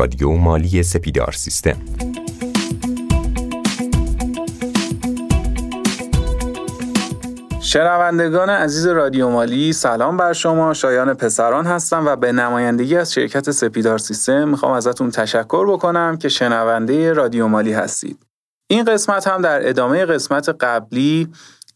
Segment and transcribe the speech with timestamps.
[0.00, 1.76] رادیو مالی سپیدار سیستم.
[7.60, 10.74] شنوندگان عزیز رادیو مالی سلام بر شما.
[10.74, 16.28] شایان پسران هستم و به نمایندگی از شرکت سپیدار سیستم می‌خوام ازتون تشکر بکنم که
[16.28, 18.18] شنونده رادیو مالی هستید.
[18.70, 21.28] این قسمت هم در ادامه قسمت قبلی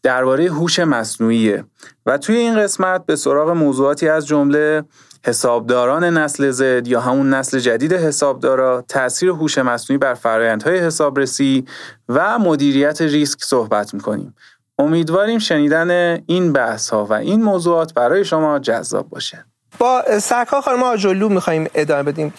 [0.03, 1.63] درباره هوش مصنوعیه
[2.05, 4.83] و توی این قسمت به سراغ موضوعاتی از جمله
[5.25, 11.65] حسابداران نسل زد یا همون نسل جدید حسابدارا تاثیر هوش مصنوعی بر فرآیندهای حسابرسی
[12.09, 14.35] و مدیریت ریسک صحبت می‌کنیم.
[14.79, 19.45] امیدواریم شنیدن این بحث ها و این موضوعات برای شما جذاب باشه.
[19.79, 22.33] با سرکار خانم آجلو می‌خوایم ادامه بدیم.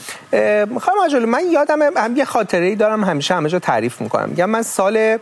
[0.80, 4.29] خانم آجلو من یادم هم یه خاطره ای دارم همیشه همه جا تعریف می‌کنم.
[4.29, 5.19] میگم من سال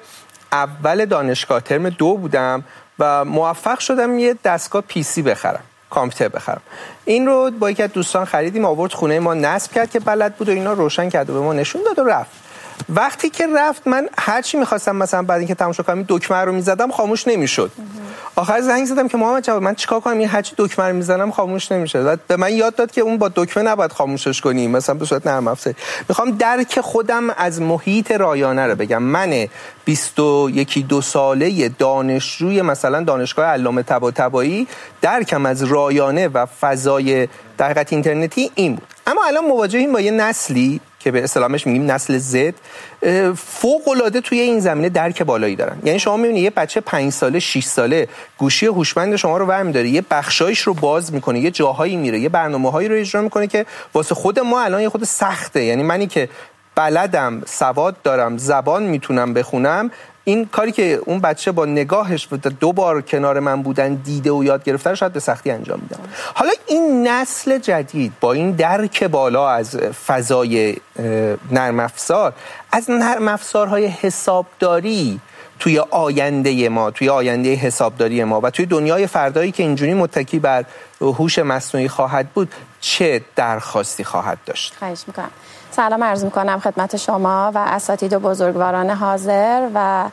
[0.53, 2.65] اول دانشگاه ترم دو بودم
[2.99, 5.65] و موفق شدم یه دستگاه پی سی بخرم.
[5.95, 6.63] کامپیوتر بخرم.
[7.05, 10.49] این رو با یکی از دوستان خریدیم آورد خونه ما نصب کرد که بلد بود
[10.49, 12.44] و اینا روشن کرد و به ما نشون داد و رفت.
[12.89, 16.91] وقتی که رفت من هر چی می‌خواستم مثلا بعد اینکه تماشا کنم دکمه رو می‌زدم
[16.91, 17.71] خاموش نمی‌شد.
[18.37, 21.31] آخر زنگ زدم که محمد جواد من چیکار کنم؟ این هر چی دکمه رو می‌زنم
[21.31, 22.03] خاموش نمیشه.
[22.03, 25.27] بعد به من یاد داد که اون با دکمه نباید خاموشش کنی مثلا به صورت
[25.27, 25.77] نرم افزاری.
[26.09, 29.03] می‌خوام درک خودم از محیط رایانه رو بگم.
[29.03, 29.47] من
[29.85, 34.69] 21 دو ساله دانشجوی مثلا دانشگاه علامه طباطبایی
[35.01, 37.29] درکم از رایانه و فضای
[37.59, 38.87] در اینترنتی این بود.
[39.07, 42.55] اما الان مواجهیم با یه نسلی که به اصطلاحش میگیم نسل زد
[43.37, 45.77] فوق العاده توی این زمینه درک بالایی دارن.
[45.85, 49.89] یعنی شما می‌بینید یه بچه 5 ساله 6 ساله گوشی هوشمند شما رو ورم داره
[49.89, 54.15] یه بخشایش رو باز می‌کنه یه جاهایی میره یه برنامه‌هایی رو اجرا می‌کنه که واسه
[54.15, 55.65] خود ما الان یه خود سخته.
[55.65, 56.29] یعنی منی که
[56.75, 59.91] بلدم سواد دارم زبان می‌تونم بخونم
[60.25, 62.29] این کاری که اون بچه با نگاهش
[62.61, 65.99] دو بار کنار من بودن دیده و یاد گرفته رو شاید به سختی انجام میدم.
[66.35, 70.77] حالا این نسل جدید با این درک بالا از فضای
[71.51, 72.33] نرم افزار
[72.73, 75.21] از نرم افزارهای حسابداری
[75.59, 80.65] توی آینده ما توی آینده حسابداری ما و توی دنیای فردایی که اینجوری متکی بر
[81.01, 85.31] هوش مصنوعی خواهد بود چه درخواستی خواهد داشت؟ خواهش می‌کنم.
[85.77, 90.05] سلام عرض می‌کنم خدمت شما و اساتید و بزرگواران حاضر و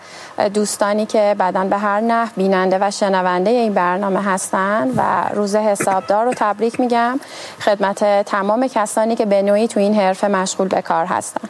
[0.54, 5.02] دوستانی که بعدا به هر نحو بیننده و شنونده این برنامه هستند و
[5.34, 7.20] روز حسابدار رو تبریک میگم.
[7.60, 11.50] خدمت تمام کسانی که به نوعی تو این حرفه مشغول به کار هستند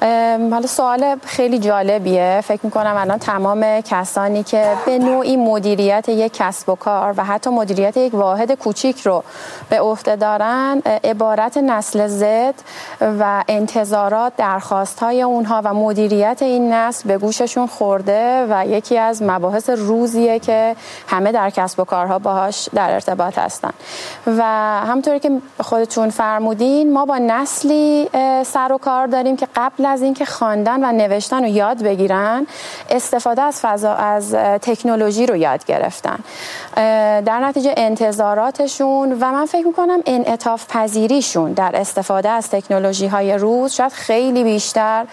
[0.00, 2.40] حالا سوال خیلی جالبیه.
[2.44, 7.50] فکر می‌کنم الان تمام کسانی که به نوعی مدیریت یک کسب و کار و حتی
[7.50, 9.24] مدیریت یک واحد کوچیک رو
[9.70, 12.54] به عهده دارن عبارت نسل زد
[13.00, 19.22] و انتظارات درخواست های اونها و مدیریت این نسل به گوششون خورده و یکی از
[19.22, 20.76] مباحث روزیه که
[21.08, 23.70] همه در کسب و کارها باهاش در ارتباط هستن.
[24.26, 24.42] و
[24.86, 25.30] همطوری که
[25.60, 28.08] خودتون فرمودین ما با نسلی
[28.44, 32.46] سر و کار داریم که قبل از اینکه خواندن و نوشتن رو یاد بگیرن
[32.90, 36.18] استفاده از فضا از تکنولوژی رو یاد گرفتن.
[37.20, 43.72] در نتیجه انتظاراتشون و من فکر می‌کنم انعطاف پذیریشون در استفاده از تکنولوژی های روز
[43.72, 45.04] شاید خیلی بیشتر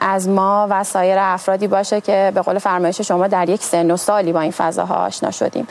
[0.00, 3.96] از ما و سایر افرادی باشه که به قول فرمایش شما در یک سن و
[3.96, 5.68] سالی با این فضاها آشنا شدیم.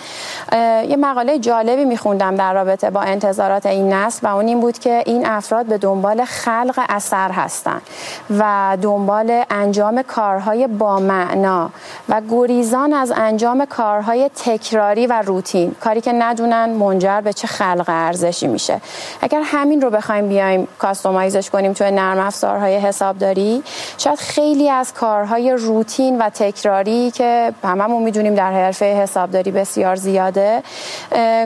[0.87, 5.03] یه مقاله جالبی میخوندم در رابطه با انتظارات این نسل و اون این بود که
[5.05, 7.81] این افراد به دنبال خلق اثر هستن.
[8.39, 11.69] و دنبال انجام کارهای با معنا
[12.09, 17.85] و گریزان از انجام کارهای تکراری و روتین کاری که ندونن منجر به چه خلق
[17.87, 18.81] ارزشی میشه.
[19.21, 23.63] اگر همین رو بخوایم بیایم کاستومایزش کنیم توی نرم افزارهای حسابداری
[23.97, 30.63] شاید خیلی از کارهای روتین و تکراری که هممون می‌دونیم در حرفه حسابداری بسیار زیاده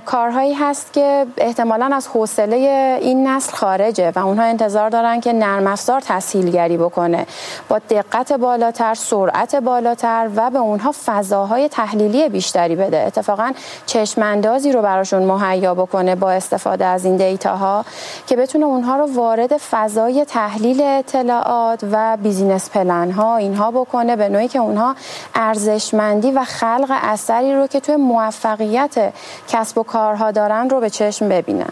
[0.05, 2.55] کارهایی هست که احتمالا از حوصله
[3.01, 7.25] این نسل خارجه و اونها انتظار دارن که نرم افزار تسهیلگری بکنه.
[7.69, 12.97] با دقت بالاتر سرعت بالاتر و به اونها فضاهای تحلیلی بیشتری بده.
[12.97, 13.51] اتفاقا
[13.85, 17.85] چشماندازی رو براشون مهیا بکنه با استفاده از این دیتاها
[18.27, 24.29] که بتونه اونها رو وارد فضای تحلیل اطلاعات و بیزینس پلن ها اینها بکنه به
[24.29, 24.95] نوعی که اونها
[25.35, 29.13] ارزشمندی و خلق اثری رو که توی موفقیت
[29.47, 31.69] کسب و کارها دارن رو به چشم ببینن.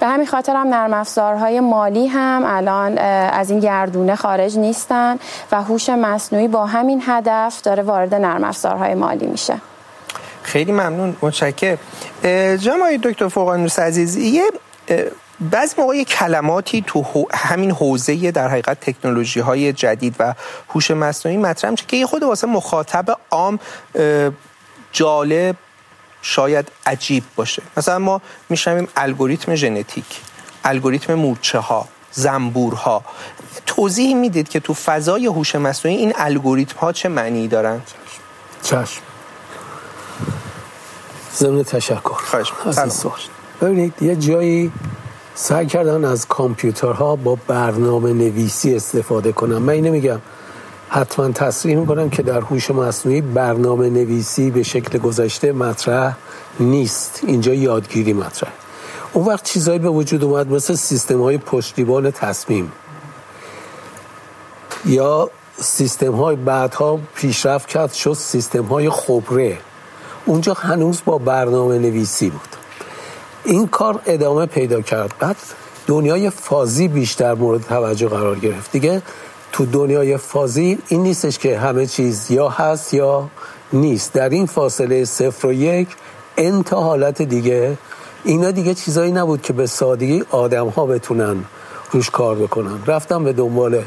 [0.00, 5.18] به همین خاطر هم نرم افزارهای مالی هم الان از این گردونه خارج نیستن
[5.52, 9.60] و هوش مصنوعی با همین هدف داره وارد نرم افزارهای مالی میشه.
[10.42, 11.78] خیلی ممنون متشکرم.
[12.56, 14.44] جناب دکتر فوقانوس عزیز یه
[15.40, 20.34] بعضی موقع کلماتی تو همین حوزه در حقیقت تکنولوژی های جدید و
[20.68, 23.58] هوش مصنوعی مطرح میشه که یه خود واسه مخاطب عام
[24.92, 25.56] جالب
[26.22, 27.62] شاید عجیب باشه.
[27.76, 30.20] مثلا ما میشنویم الگوریتم ژنتیک
[30.64, 33.04] الگوریتم مورچه ها زنبورها.
[33.66, 37.80] توضیح می‌دید که تو فضای هوش مصنوعی این الگوریتم ها چه معنی دارن
[38.62, 39.02] چشم.
[41.36, 42.14] ضمن تشکر.
[42.14, 42.52] خواهش
[43.60, 44.72] ببینید یه جایی
[45.34, 50.20] سعی کردن از کامپیوترها با برنامه نویسی استفاده کنم من اینو میگم.
[50.88, 56.16] حتما تصریح می‌کنم که در هوش مصنوعی برنامه نویسی به شکل گذشته مطرح
[56.60, 57.20] نیست.
[57.26, 58.50] اینجا یادگیری مطرح.
[59.12, 62.72] اون وقت چیزهایی به وجود اومد مثل سیستم های پشتیبان تصمیم.
[64.84, 65.30] یا
[65.60, 69.58] سیستم های بعدها پیشرفت کرد شد سیستم های خبره.
[70.26, 72.48] اونجا هنوز با برنامه نویسی بود.
[73.44, 75.14] این کار ادامه پیدا کرد.
[75.18, 75.36] بعد
[75.86, 78.72] دنیای فازی بیشتر مورد توجه قرار گرفت.
[78.72, 79.02] دیگه
[79.52, 83.28] تو دنیای فازی این نیستش که همه چیز یا هست یا
[83.72, 84.12] نیست.
[84.12, 85.88] در این فاصله صفر و یک
[86.36, 87.78] انتا حالت دیگه.
[88.24, 91.44] اینا دیگه چیزایی نبود که به سادگی آدم ها بتونن
[91.92, 92.78] روش کار بکنن.
[92.86, 93.82] رفتم به دنبال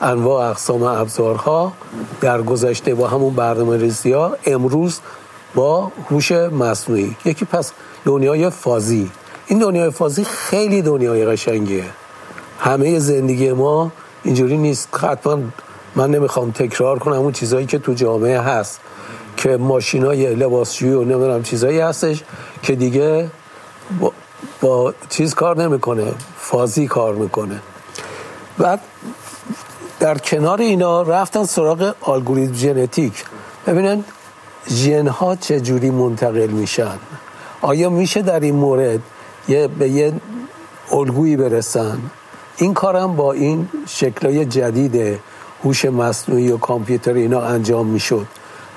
[0.00, 1.72] انواع اقسام ابزارها
[2.20, 5.00] در گذشته با همون برنامه ریزی ها امروز
[5.54, 7.16] با هوش مصنوعی.
[7.24, 7.72] یکی پس
[8.04, 9.10] دنیای فازی.
[9.46, 11.84] این دنیای فازی خیلی دنیای قشنگیه.
[12.60, 13.92] همه زندگی ما
[14.24, 14.88] اینجوری نیست.
[15.00, 15.38] حتما
[15.96, 18.80] من نمی‌خوام تکرار کنم اون چیزهایی که تو جامعه هست
[19.36, 22.24] که ماشین های لباسشویی و نمی‌دونم چیزهایی هستش
[22.62, 23.30] که دیگه
[24.00, 24.12] با,
[24.60, 26.14] با چیز کار نمی‌کنه.
[26.38, 27.60] فازی کار می‌کنه.
[28.58, 28.80] بعد
[30.00, 33.24] در کنار اینا رفتن سراغ الگوریتم ژنتیک.
[33.66, 34.04] ببینن
[34.70, 36.98] ژن ها چجوری منتقل میشن.
[37.62, 39.00] آیا میشه در این مورد
[39.48, 40.12] یه به یه
[40.92, 41.98] الگویی برسن؟
[42.56, 45.20] این کارم با این شکلای جدید
[45.64, 48.26] هوش مصنوعی و کامپیوتر اینا انجام می‌شد.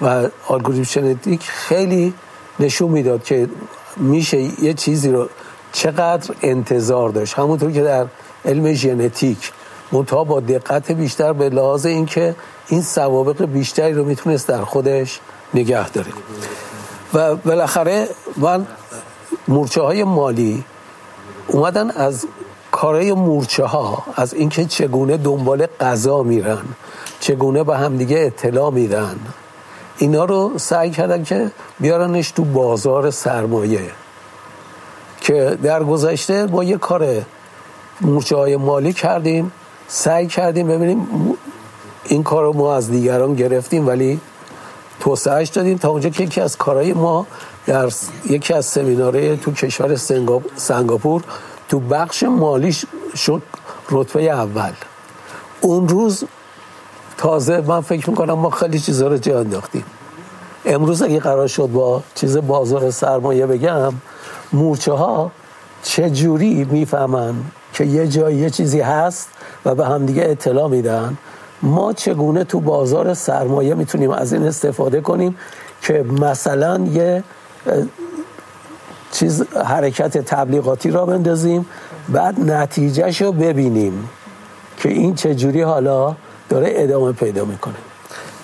[0.02, 2.14] و الگوریتم ژنتیک خیلی
[2.60, 3.50] نشون می‌داد که
[3.98, 5.30] میشه یه چیزی رو
[5.74, 7.34] چقدر انتظار داشت.
[7.34, 8.06] همونطور که در
[8.46, 9.52] علم ژنتیک
[9.92, 12.36] منتها با دقت بیشتر به لحاظ اینکه
[12.68, 15.20] این سوابق بیشتری رو می‌تونست در خودش
[15.54, 16.12] نگه داره.
[17.14, 18.08] و بالاخره
[18.38, 18.68] من
[19.48, 20.64] مورچه های مالی
[21.48, 22.26] اومدن از
[22.72, 26.62] کارای مورچه ها از اینکه چگونه دنبال غذا میرن
[27.20, 29.20] چگونه به همدیگه اطلاع میدن
[29.98, 33.92] اینا رو سعی کردن که بیارنش تو بازار سرمایه
[35.22, 37.26] که در گذشته با یه کار
[38.02, 39.52] مورچه های مالی کردیم.
[39.94, 41.08] سعی کردیم ببینیم
[42.06, 44.20] این کار رو ما از دیگران گرفتیم ولی
[45.00, 47.28] توسعهش دادیم تا اونجا که یکی از کارهای ما
[47.66, 47.92] در
[48.30, 49.96] یکی از سمیناره تو کشور
[50.56, 51.24] سنگاپور
[51.70, 52.86] تو بخش مالیش
[53.16, 53.42] شد
[53.90, 54.72] رتبه اول.
[55.62, 56.24] اون روز
[57.18, 59.84] تازه من فکر می‌کنم ما خیلی چیزها رو جا انداختیم.
[60.66, 63.94] امروز اگه قرار شد با چیز بازار سرمایه بگم
[64.54, 65.32] مورچه ها
[65.84, 67.36] چجوری می‌فهمن
[67.74, 69.30] که یه جایی یه چیزی هست
[69.66, 71.18] و به همدیگه اطلاع میدن.
[71.62, 75.38] ما چگونه تو بازار سرمایه می‌تونیم از این استفاده کنیم
[75.82, 77.24] که مثلا یه
[79.12, 81.66] چیز حرکت تبلیغاتی را بندازیم
[82.10, 84.10] بعد نتیجهش رو ببینیم
[84.78, 86.16] که این چجوری حالا
[86.50, 87.76] داره ادامه پیدا می‌کنه.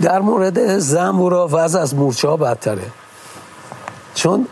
[0.01, 2.85] در مورد زنبورا وضع از مورچه ها بدتره.
[4.15, 4.47] چون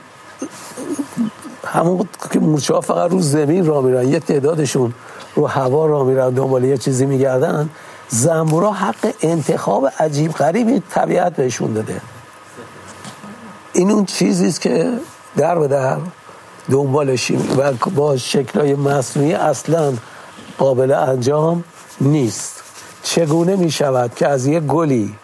[1.75, 4.93] همون که مورچه ها فقط رو زمین را میرن یه تعدادشون
[5.35, 7.69] رو هوا را میرن دنبال یه چیزی میگردن.
[8.09, 12.01] زنبورا حق انتخاب عجیب غریبی طبیعت بهشون داده.
[13.73, 14.91] این اون چیزیست که
[15.37, 15.97] در به در
[16.69, 19.93] دنبالشیم و با شکلهای مصنوعی اصلا
[20.57, 21.63] قابل انجام
[22.01, 22.63] نیست.
[23.03, 25.15] چگونه می شود که از یه گلی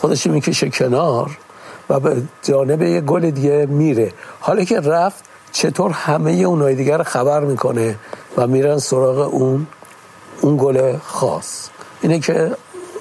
[0.00, 1.38] خودش می‌کشه کنار
[1.88, 7.04] و به جانب یه گل دیگه میره؟ حالا که رفت چطور همه اونای دیگر رو
[7.04, 7.96] خبر می‌کنه
[8.36, 9.66] و میرن سراغ اون
[10.40, 11.68] اون گل خاص؟
[12.00, 12.56] اینه که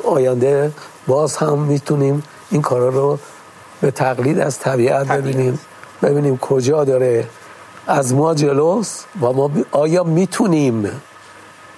[0.05, 0.71] آینده
[1.07, 3.19] باز هم می‌تونیم این کارا رو
[3.81, 5.59] به تقلید از طبیعت ببینیم.
[6.03, 7.27] ببینیم کجا داره
[7.87, 11.01] از ما جلوس و ما آیا می‌تونیم؟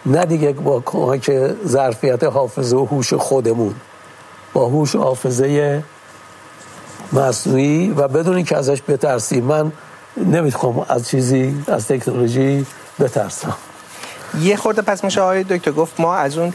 [0.05, 1.31] نه دیگه با کمک
[1.67, 3.75] ظرفیت حافظه و هوش خودمون
[4.53, 5.83] با هوش حافظه
[7.13, 9.43] مصنوعی و بدون که ازش بترسیم.
[9.43, 9.71] من
[10.17, 12.65] نمی‌خوام از چیزی از تکنولوژی
[12.99, 13.55] بترسم.
[14.41, 16.53] یه خورده پس میشه آقای دکتر گفت ما از اون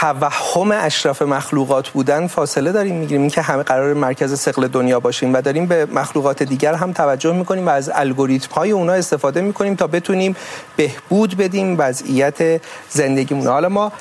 [0.00, 3.20] توهم اشرف مخلوقات بودن فاصله داریم می‌گیریم.
[3.20, 7.66] اینکه همه قرار مرکز سقل دنیا باشیم و داریم به مخلوقات دیگر هم توجه می‌کنیم
[7.66, 10.36] و از الگوریتم های اونا استفاده می‌کنیم تا بتونیم
[10.76, 13.46] بهبود بدیم وضعیت زندگیمون.
[13.46, 13.92] حالا ما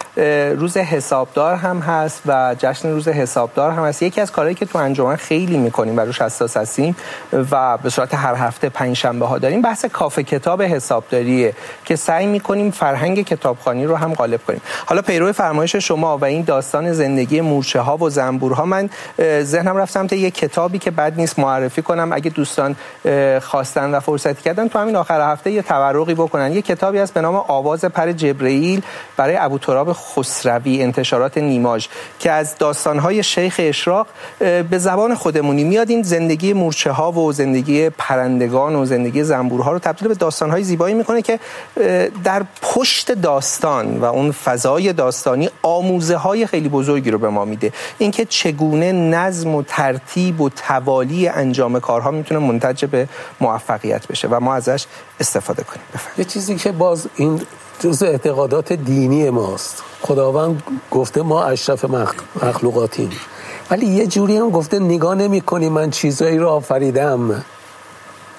[0.56, 4.04] روز حسابدار هم هست و جشن روز حسابدار هم هست.
[4.04, 6.96] یکی از کارهایی که تو انجمن خیلی می‌کنیم و روش حساس هستیم
[7.52, 11.54] و به صورت هر هفته پنج شنبه ها داریم بحث کافه کتاب حسابداریه
[11.86, 14.62] که سعی می‌کنیم فرهنگ کتابخانی رو هم غالب کنیم.
[14.86, 18.90] حالا پیرو فرمایش شما و این داستان زندگی مورچه ها و زنبورها من
[19.42, 22.14] ذهنم رفتم تا یه کتابی که بد نیست معرفی کنم.
[22.14, 22.76] اگه دوستان
[23.42, 26.54] خواستن و فرصتی کردن تو همین آخر هفته یه تورقی بکنن.
[26.54, 28.82] یه کتابی هست به نام آواز پر جبرئیل
[29.18, 31.88] برای ابو تراب خسروی انتشارات نیماج
[32.20, 34.08] که از داستانهای شیخ اشراق
[34.40, 35.90] به زبان خودمونی میاد.
[35.90, 40.96] این زندگی مورچه ها و زندگی پرندگان و زندگی زنبورها رو تبدیل به داستانهای زیبایی
[40.96, 41.40] می‌کنه که
[42.24, 47.74] در پشت داستان و اون فضای داستانی آموزه های خیلی بزرگی رو به ما میده.
[47.98, 53.08] اینکه چگونه نظم و ترتیب و توالی انجام کارها می‌تونه منتج به
[53.42, 54.86] موفقیت بشه و ما ازش
[55.20, 55.84] استفاده کنیم.
[55.94, 56.20] بفرد.
[56.20, 57.42] یه چیزی که باز این
[57.80, 59.84] جز اعتقادات دینی ماست.
[60.02, 61.86] خداوند گفته ما اشرف
[62.44, 63.12] مخلوقاتیم.
[63.72, 67.46] ولی یه جوری هم گفته نگاه نمی کنی من چیزایی رو آفریدم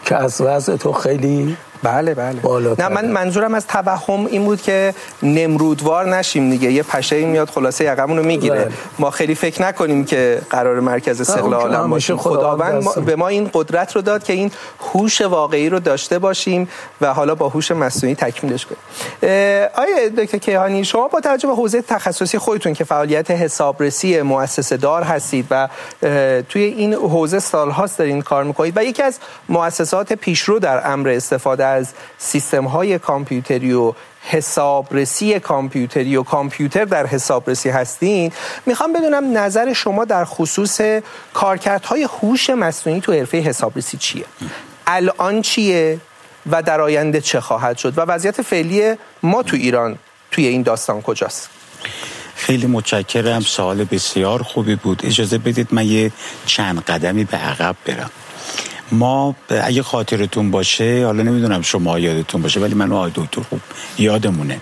[0.04, 2.40] که از وضع تو خیلی بله بله.
[2.78, 6.72] نه من منظورم از توهم این بود که نمرودوار نشیم دیگه.
[6.72, 8.64] یه پشه میاد خلاصه یقمون رو می‌گیره.
[8.64, 8.72] بله.
[8.98, 12.16] ما خیلی فکر نکنیم که قرار مرکز استقلال عالم باشیم.
[12.16, 14.50] خداوند به ما این قدرت رو داد که این
[14.92, 16.68] هوش واقعی رو داشته باشیم
[17.00, 18.78] و حالا با هوش مصنوعی تکمیلش کنیم.
[19.74, 25.02] آیا دکتر کیهانی شما با توجه به حوزه تخصصی خودتون که فعالیت حسابرسی مؤسسه دار
[25.02, 25.68] هستید و
[26.48, 29.18] توی این حوزه سالهاست دارین کار می‌کنید و یکی از
[29.48, 37.06] مؤسسات پیشرو در امر استفاده از سیستم های کامپیوتری و حسابرسی کامپیوتری و کامپیوتر در
[37.06, 38.32] حسابرسی هستین
[38.66, 40.80] می‌خوام بدونم نظر شما در خصوص
[41.34, 44.24] کارکردهای هوش مصنوعی تو حرفه حسابرسی چیه؟
[44.86, 46.00] الان چیه
[46.50, 49.98] و در آینده چه خواهد شد؟ و وضعیت فعلی ما تو ایران
[50.30, 51.50] توی این داستان کجاست؟
[52.34, 55.02] خیلی متشکرم سوال بسیار خوبی بود.
[55.04, 56.12] اجازه بدید من یه
[56.46, 58.10] چند قدمی به عقب برم.
[58.92, 63.60] ما اگه خاطرتون باشه حالا نمی‌دونم شما یادتون باشه ولی من آقای دکتر خوب
[63.98, 64.60] یادمونه.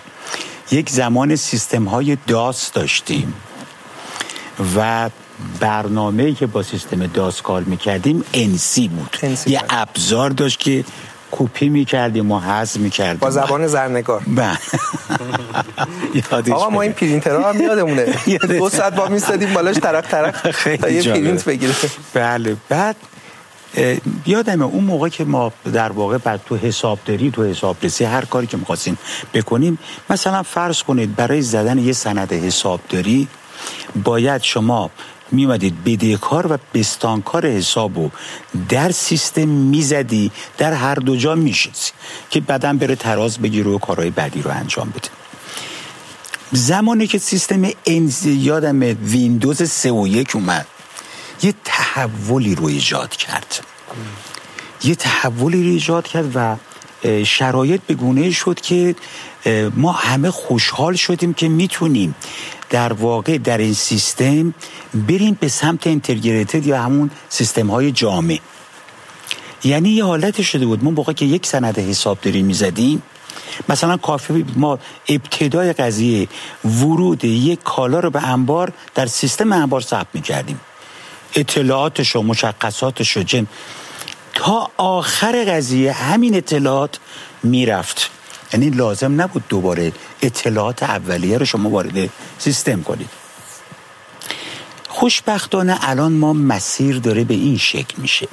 [0.71, 3.33] یک زمان سیستم های داس داشتیم
[4.75, 5.09] و
[5.59, 9.17] برنامه که با سیستم DOS کار می‌کردیم NC بود.
[9.47, 10.85] یه ابزار داشت که
[11.31, 13.19] کپی می‌کردیم و حذف می‌کردیم.
[13.19, 14.21] با زبان زرنگار.
[14.35, 14.57] بله.
[16.51, 18.05] آقا ما این پرینترها هم یادمونه.
[18.59, 20.41] دو ساعت وامیستادیم بالاش ترق ترق
[20.81, 21.73] تا یه پرینت بگیره.
[22.13, 22.55] بله.
[22.69, 22.95] بعد
[24.25, 28.57] یادمه اون موقع که ما در واقع بعد تو حسابداری تو حسابرسی هر کاری که
[28.57, 28.97] می‌خواستیم
[29.33, 33.27] بکنیم مثلا فرض کنید برای زدن یه سند حسابداری
[34.03, 34.89] باید شما
[35.31, 38.09] میومدید بدهکار و بستانکار حسابو
[38.69, 41.93] در سیستم می‌زدی در هر دو جا میشید
[42.29, 45.09] که بعدا بره تراز بگیره و کارهای بعدی رو انجام بده.
[46.51, 50.67] زمانی که سیستم انزی یادم ویندوز 3 و 1 اومد.
[51.43, 53.59] یه تحولی رو ایجاد کرد.
[54.83, 56.55] یه تحولی رو ایجاد کرد و
[57.23, 58.95] شرایط به گونه شد که
[59.75, 62.15] ما همه خوشحال شدیم که می‌تونیم
[62.69, 64.53] در واقع در این سیستم
[64.93, 68.39] بریم به سمت اینترگریتد یا همون سیستم های جامع.
[69.63, 70.83] یعنی یه حالت شده بود.
[70.83, 73.03] ما موقع که یک سند حساب داریم می‌زدیم
[73.69, 76.27] مثلا کافی ما ابتدای قضیه
[76.65, 80.59] ورود یک کالا رو به انبار در سیستم انبار ثبت می‌کردیم.
[81.35, 83.47] اطلاعاتش و مشخصاتش و جن.
[84.33, 86.99] تا آخر قضیه همین اطلاعات
[87.43, 88.09] می‌رفت.
[88.53, 93.09] یعنی لازم نبود دوباره اطلاعات اولیه رو شما وارد سیستم کنید.
[94.87, 98.27] خوشبختانه الان ما مسیر داره به این شکل میشه.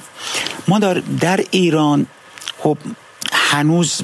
[0.67, 2.05] ما در, در ایران
[2.59, 2.77] خب
[3.31, 4.01] هنوز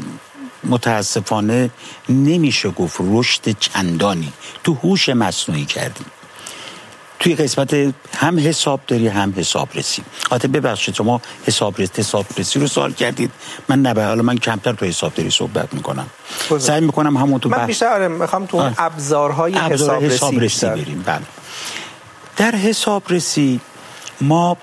[0.64, 1.70] متاسفانه
[2.10, 4.34] نمیشه گفت رشد چندانی.
[4.64, 6.06] تو هوش مصنوعی کردیم.
[7.24, 7.74] توی قسمت
[8.18, 13.32] هم حساب داری هم حسابرسی حتی ببخشید شما حسابرسی حسابرسی رو سوال کردید.
[13.70, 16.08] من نه حالا من کمتر تو حسابداری صحبت می‌کنم.
[16.60, 21.03] سعی می‌کنم همون تو من بیشتر آره می‌خوام تو ابزارهای حسابرسی, حسابرسی بریم.
[21.06, 21.22] بله.
[22.38, 23.60] در حسابرسی
[24.22, 24.58] ما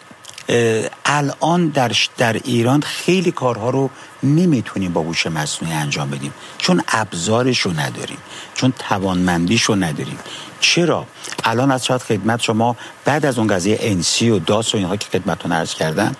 [1.05, 3.91] الان در, در ایران خیلی کارها رو
[4.23, 6.35] نمی‌تونیم با هوش مصنوعی انجام بدیم.
[6.59, 8.19] چون ابزارش رو نداریم.
[8.55, 10.19] چون توانمندیش رو نداریم.
[10.61, 11.07] چرا؟
[11.45, 15.09] الان از شاید خدمت شما بعد از اون قضیه انسی و داس و اینها که
[15.13, 16.17] خدمتتون عرض کردن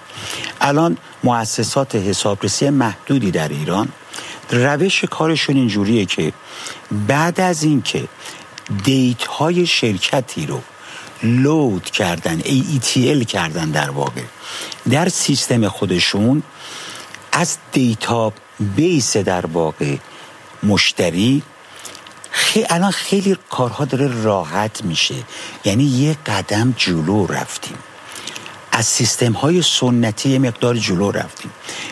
[0.61, 3.89] الان مؤسسات حسابرسی محدودی در ایران
[4.51, 6.33] روش کارشون اینجوریه که
[7.09, 8.09] بعد از اینکه
[8.85, 10.61] دیت های شرکتی رو
[11.23, 14.23] لود کردن AETL کردن در واقع
[14.91, 16.43] در سیستم خودشون
[17.33, 19.97] از دیتا بیس در واقع
[20.63, 21.43] مشتری
[22.31, 25.15] خیلی الان خیلی کارها داره راحت میشه.
[25.65, 27.79] یعنی یه قدم جلو رفتیم.
[28.73, 31.51] از سیستم های سنتی یه مقدار جلو رفتیم.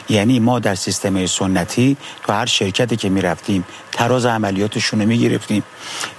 [0.09, 5.63] یعنی ما در سیستم سنتی تو هر شرکتی که می‌رفتیم تراز عملیاتشون رو می‌گرفتیم.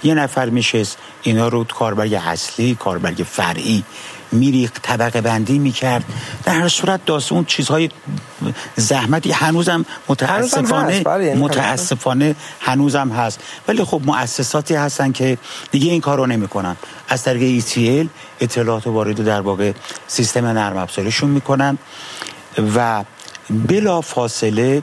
[0.02, 3.84] یه نفر میشست اینا رو کاربرگ اصلی کاربرگ فرعی
[4.32, 6.04] میریخ طبقه بندی می‌کرد.
[6.44, 7.90] در هر صورت داست اون چیزهای
[8.76, 13.40] زحمتی هنوزم متاسفانه بله، یعنی متاسفانه هنوزم هست.
[13.68, 15.38] ولی خب مؤسساتی هستن که
[15.70, 16.76] دیگه این کار رو نمی‌کنن.
[17.08, 18.08] از طریق ETL
[18.40, 19.72] اطلاعات وارد در واقع
[20.06, 21.78] سیستم نرم افزاریشون می‌کنن
[22.76, 23.04] و
[23.50, 24.82] بلا فاصله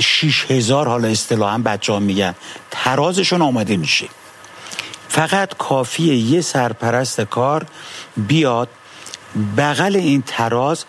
[0.00, 2.34] شیش هزار حالا اصطلاحا بچه ها میگن.
[2.70, 4.06] ترازشون آماده میشه.
[5.14, 7.66] فقط کافیه یه سرپرست کار
[8.16, 8.68] بیاد
[9.56, 10.84] بغل این تراز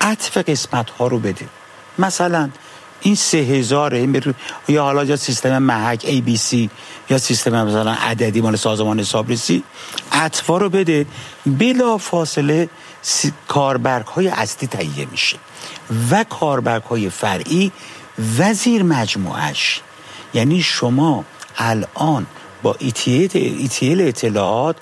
[0.00, 1.48] عطف قسمت ها رو بده.
[1.98, 2.50] مثلا
[3.00, 4.08] این سه هزاره
[4.68, 6.68] یا حالا یا سیستم محک ABC
[7.10, 9.64] یا سیستم مثلا عددی مال سازمان حسابرسی
[10.12, 11.06] اطفا رو بده.
[11.46, 12.68] بلا فاصله
[13.48, 15.36] کاربرگ های اصلی تهیه میشه
[16.10, 17.72] و کاربرگ های فرعی
[18.38, 19.80] وزیر مجموعش
[20.34, 21.24] یعنی شما
[21.56, 22.26] الان
[22.64, 24.76] با ETL اطلاعات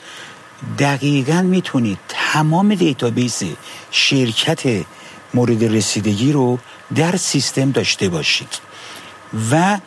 [0.79, 3.43] دقیقا می‌تونید تمام database
[3.91, 4.85] شرکت
[5.35, 6.59] مورد رسیدگی رو
[6.95, 8.49] در سیستم داشته باشید
[9.51, 9.79] و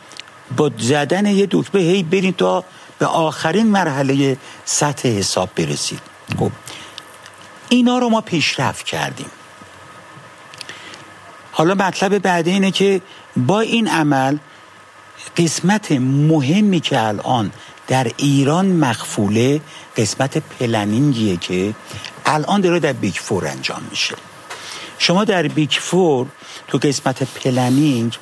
[0.56, 2.64] با زدن یه دکمه هی برید تا
[2.98, 6.00] به آخرین مرحله سطح حساب برسید.
[6.38, 6.50] خب
[7.68, 9.30] اینا رو ما پیشرفت کردیم.
[11.52, 13.00] حالا مطلب بعدی اینه که
[13.36, 14.36] با این عمل
[15.36, 17.52] قسمت مهمی که الان
[17.88, 19.60] در ایران مغفوله
[19.96, 21.74] قسمت planning یه که
[22.26, 24.14] الان داره در Big Four انجام میشه.
[24.98, 26.26] شما در Big Four
[26.68, 28.18] تو قسمت planning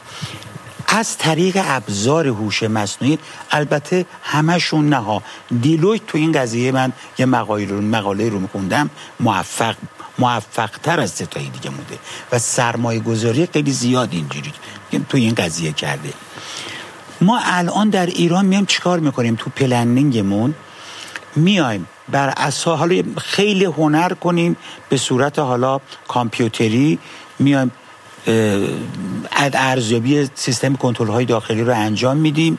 [0.88, 3.18] از طریق ابزار هوش مصنوعی
[3.50, 5.22] البته همشون نه ها
[5.60, 8.90] Deloitte تو این قضیه من یه مقاله رو مقاله رو میخوندم
[9.20, 9.74] موفق
[10.18, 11.98] موفق تر از ستایی دیگه بوده
[12.32, 14.52] و سرمایه گذاری خیلی زیاد اینجوری
[15.08, 16.12] تو این قضیه کرده.
[17.24, 20.54] ما الان در ایران میایم چیکار می‌کنیم؟ تو پلنینگمون
[21.36, 24.56] میایم بر اساس حالا خیلی هنر کنیم
[24.88, 26.98] به صورت حالا کامپیوتری
[27.38, 27.70] میایم
[29.52, 32.58] ارزیابی سیستم کنترل های داخلی رو انجام میدیم.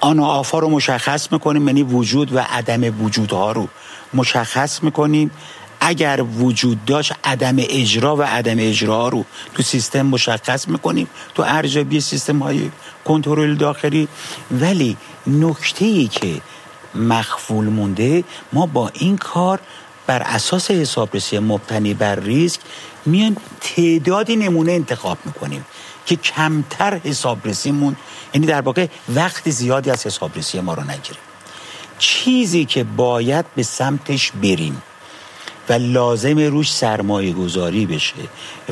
[0.00, 3.68] آن آفا رو مشخص می‌کنیم یعنی وجود و عدم وجودها رو
[4.14, 5.30] مشخص می‌کنیم.
[5.80, 12.00] اگر وجود داشت عدم اجرا و عدم اجرا رو تو سیستم مشخص می‌کنیم تو ارزیابی
[12.00, 12.70] سیستم های
[13.04, 14.08] کنترل داخلی.
[14.50, 16.40] ولی نکته ای که
[16.94, 19.60] مخفول مونده ما با این کار
[20.06, 22.60] بر اساس حسابرسی مبتنی بر ریسک
[23.06, 25.64] میان تعدادی نمونه انتخاب می‌کنیم
[26.06, 27.96] که کمتر حسابرسیمون
[28.34, 31.18] یعنی در واقع وقت زیادی از حسابرسی ما رو نگیره.
[31.98, 34.82] چیزی که باید به سمتش بریم.
[35.68, 38.14] و لازم روش سرمایه گذاری بشه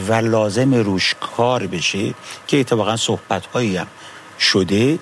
[0.09, 2.15] و لازم روش کار بشه
[2.47, 3.87] که اتفاقا صحبت هایی هم
[4.41, 4.99] شده.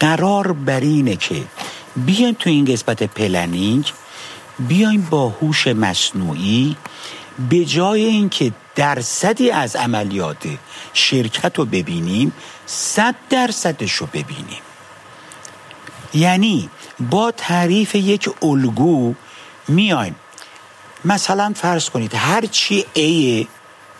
[0.00, 1.42] قرار بر اینه که
[1.96, 3.92] بیایم تو این قسمت پلنینگ
[4.58, 6.76] بیایم با هوش مصنوعی
[7.50, 10.46] به جای اینکه درصدی از عملیات
[10.92, 12.32] شرکت رو ببینیم
[12.66, 14.62] صد درصدش رو ببینیم.
[16.14, 16.70] یعنی
[17.10, 19.14] با تعریف یک الگو
[19.68, 20.16] میایم
[21.04, 23.46] مثلا فرض کنید هر چی ای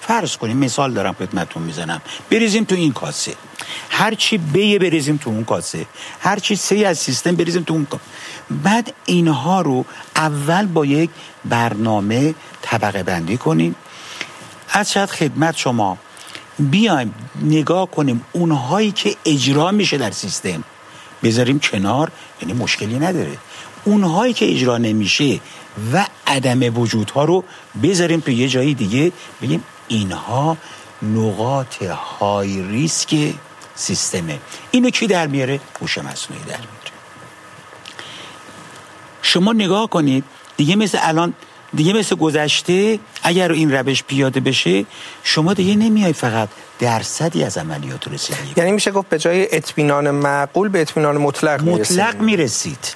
[0.00, 2.00] فرض کنیم مثال دارم خدمتتون می‌زنم.
[2.30, 3.34] بریزیم تو این کاسه.
[3.90, 5.86] هر چی بی بریزیم تو اون کاسه.
[6.20, 8.02] هر چی سی از سیستم بریزیم تو اون کاسه.
[8.50, 9.84] بعد اینها رو
[10.16, 11.10] اول با یک
[11.44, 13.74] برنامه طبقه بندی کنیم.
[14.72, 15.98] از شاید خدمت شما
[16.58, 20.64] بیایم نگاه کنیم اونهایی که اجرا میشه در سیستم.
[21.22, 22.10] بذاریم کنار
[22.42, 23.38] یعنی مشکلی نداره.
[23.84, 25.40] اونهایی که اجرا نمیشه
[25.92, 27.44] و عدم وجودها رو
[27.82, 29.12] بذاریم تو یه جایی دیگه.
[29.42, 30.56] بگیم اینها
[31.02, 33.34] نقاط های ریسک
[33.74, 34.38] سیستمه
[34.70, 36.90] اینو کی در میاره؟ هوش مصنوعی در میاره.
[39.22, 40.24] شما نگاه کنید
[40.56, 41.34] دیگه مثل الان
[41.74, 44.84] دیگه مثل گذشته اگر این روش پیاده بشه
[45.22, 50.68] شما دیگه نمیای فقط درصدی از عملیات رسیدید یعنی میشه گفت به جای اطمینان معقول
[50.68, 52.94] به اطمینان مطلق مطلق می‌رسید.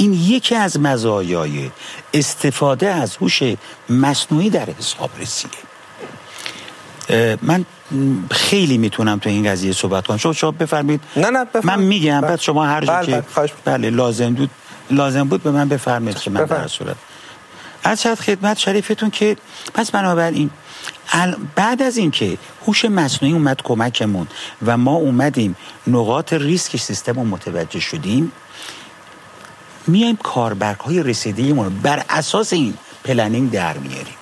[0.00, 1.70] این یکی از مزایای
[2.14, 3.42] استفاده از هوش
[3.88, 5.50] مصنوعی در حساب رسیه.
[7.42, 7.64] من
[8.30, 10.16] خیلی می‌تونم تو این قضیه صحبت کنم.
[10.16, 11.00] شما شما بفرمایید.
[11.16, 11.66] نه نه بفرمید.
[11.66, 14.50] من میگم بعد شما هر جا بله، که بله, بله لازم بود
[14.90, 16.96] لازم بود به من بفرمایید که من در صورت
[17.84, 19.36] عرض شد خدمت شریفتون که
[19.74, 20.50] پس بنابراین
[21.54, 24.26] بعد از اینکه هوش مصنوعی اومد کمکمون
[24.66, 28.32] و ما اومدیم نقاط ریسک سیستم رو متوجه شدیم
[29.90, 32.74] میایم کاربرگ های رسیدگیمون بر اساس این
[33.04, 34.14] planning در میاریم.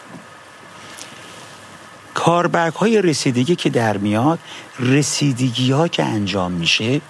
[2.15, 4.39] کاربرگ های رسیدگی که در میاد
[4.81, 7.01] رسیدگی ها که انجام میشه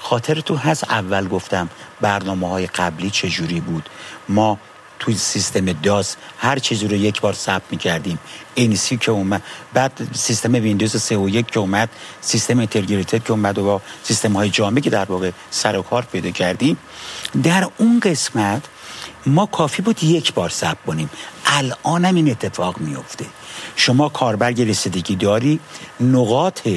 [0.00, 1.68] خاطر تو هست اول گفتم
[2.00, 3.88] برنامه های قبلی چجوری بود؟
[4.28, 4.58] ما
[4.98, 8.18] توی سیستم داس هر چیزی رو یک بار ثبت می‌کردیم.
[8.56, 9.42] انسی که اومد
[9.74, 11.88] بعد سیستم ویندوز 3 و 1 که اومد
[12.20, 16.02] سیستم اینتگریتد که اومد و با سیستم های جامعه که در واقع سر و کار
[16.12, 16.76] پیدا کردیم.
[17.42, 18.62] در اون قسمت
[19.26, 21.10] ما کافی بود یک بار ثبت کنیم.
[21.46, 23.24] الان هم این اتفاق میفته
[23.76, 25.60] شما کاربرگ رسیدگی داری
[26.00, 26.68] نقاط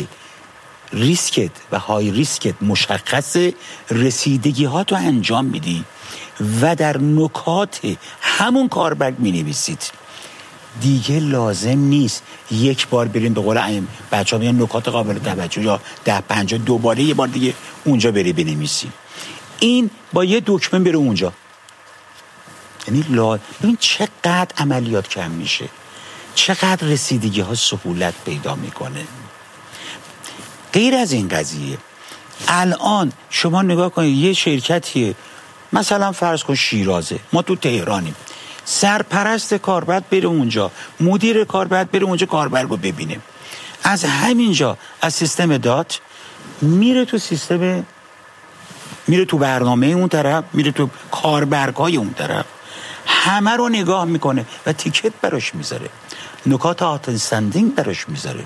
[0.93, 3.37] ریسکت و high risk ت مشخص
[3.91, 5.83] رسیدگی ها تو انجام میدی.
[6.61, 7.79] و در نکات
[8.21, 9.91] همون کاربرگ می نویسید
[10.81, 16.21] دیگه لازم نیست یک بار بریم به قول بچه ها نکات قابل توجه یا ده
[16.21, 18.91] پنجاه دوباره یه بار دیگه اونجا بری بنویسی
[19.59, 21.33] این با یه دکمه بره اونجا.
[22.87, 23.39] یعنی لا...
[23.61, 25.69] ببین چقدر عملیات کم میشه.
[26.35, 29.03] چقدر رسیدگی ها سهولت پیدا می‌کنه.
[30.73, 31.77] غیر از این قضیه
[32.47, 35.15] الان شما نگاه کنید یه شرکتیه.
[35.73, 37.19] مثلا فرض کن شیرازه.
[37.33, 38.15] ما تو تهرانیم.
[38.65, 40.71] سرپرست کار باید بره اونجا.
[40.99, 43.19] مدیر کار باید بره اونجا کاربر رو ببینه.
[43.83, 45.99] از همینجا از سیستم دات
[46.61, 47.85] میره تو سیستم
[49.07, 52.45] میره تو برنامه اون طرف میره تو کاربرگای اون طرف.
[53.05, 55.89] همه رو نگاه می‌کنه و تیکت براش می‌ذاره.
[56.45, 58.45] نکات آتنستندینگ براش می‌ذاره.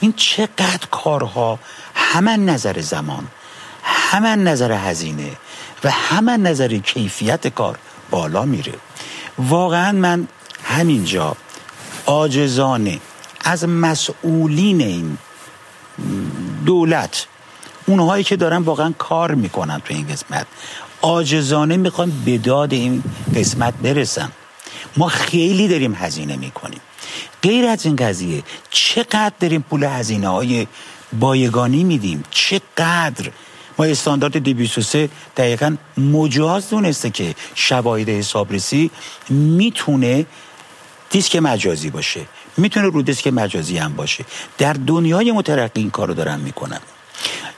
[0.00, 1.58] این چقدر کارها
[1.94, 3.26] همه نظر زمان
[3.84, 5.30] همه نظر هزینه.
[5.84, 7.78] و همه نظر کیفیت کار
[8.10, 8.72] بالا میره.
[9.38, 10.28] واقعا من
[10.64, 11.36] همینجا
[12.06, 13.00] آجزانه
[13.40, 15.18] از مسئولین این
[16.66, 17.26] دولت
[17.86, 20.46] اونهایی که دارن واقعا کار می‌کنن تو این قسمت
[21.00, 23.02] آجزانه می‌خوان به داد این
[23.34, 24.30] قسمت برسن.
[24.96, 26.80] ما خیلی داریم هزینه می‌کنیم.
[27.42, 30.66] غیر از این قضیه چقدر داریم پول هزینه های
[31.20, 33.30] بایگانی میدیم؟ چقدر؟
[33.78, 38.90] ما استاندارد 203 دقیقا مجاز دونسته که شواهد حسابرسی
[39.28, 40.26] می‌تونه
[41.10, 42.20] دیسک مجازی باشه.
[42.56, 44.24] می‌تونه رو دیسک مجازی هم باشه.
[44.58, 46.80] در دنیای مترقی این کار رو دارن می‌کنن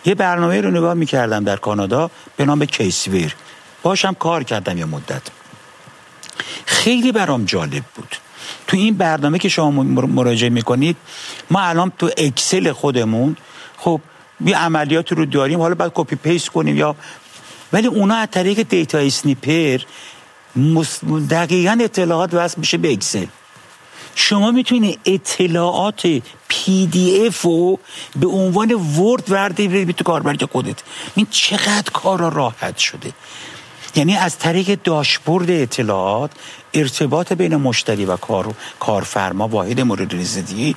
[0.04, 3.34] یه برنامه رو نگاه می‌کردم در کانادا به نام CaseWare
[3.82, 5.22] باهاشم کار کردم یه مدت.
[6.66, 8.16] خیلی برام جالب بود.
[8.66, 10.96] تو این برنامه که شما مراجعه می‌کنید
[11.50, 13.36] ما الان تو Excel خودمون
[13.76, 14.00] خب
[14.44, 16.96] یه عملیات رو داریم حالا باید copy paste کنیم یا
[17.72, 19.78] ولی اونا از طریق DataSnipper
[21.30, 23.26] دقیقا اطلاعات وصل میشه به Excel
[24.14, 27.78] شما می‌تونید اطلاعات پی دی اف رو
[28.16, 30.82] به عنوان ورد ورده به تو کاربرگ خودت.
[31.14, 33.12] این چقدر کار راحت شده.
[33.96, 36.30] یعنی از طریق داشبورد اطلاعات
[36.74, 40.76] ارتباط بین مشتری و کار کارفرما واحد مورد رسیدگی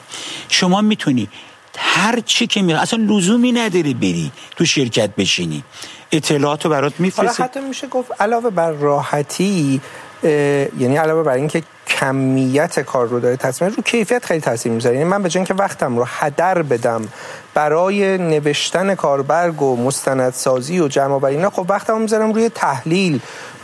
[0.50, 1.28] شما می‌تونی
[1.78, 5.64] هر چی که می اصلا لزومی نداره بری تو شرکت بشینی.
[6.12, 9.82] اطلاعات رو برات میفرسته حتی میشه گفت علاوه بر راحتی
[10.24, 14.96] یعنی علاوه بر اینکه کمیت کار رو داره تصمیم رو کیفیت خیلی تاثیر می‌ذاره.
[14.96, 17.08] یعنی من به که وقتم رو هدر بدم
[17.54, 23.20] برای نوشتن کاربرگ و مستندسازی و جمع آوری اینا خب وقتم می‌ذارم روی تحلیل.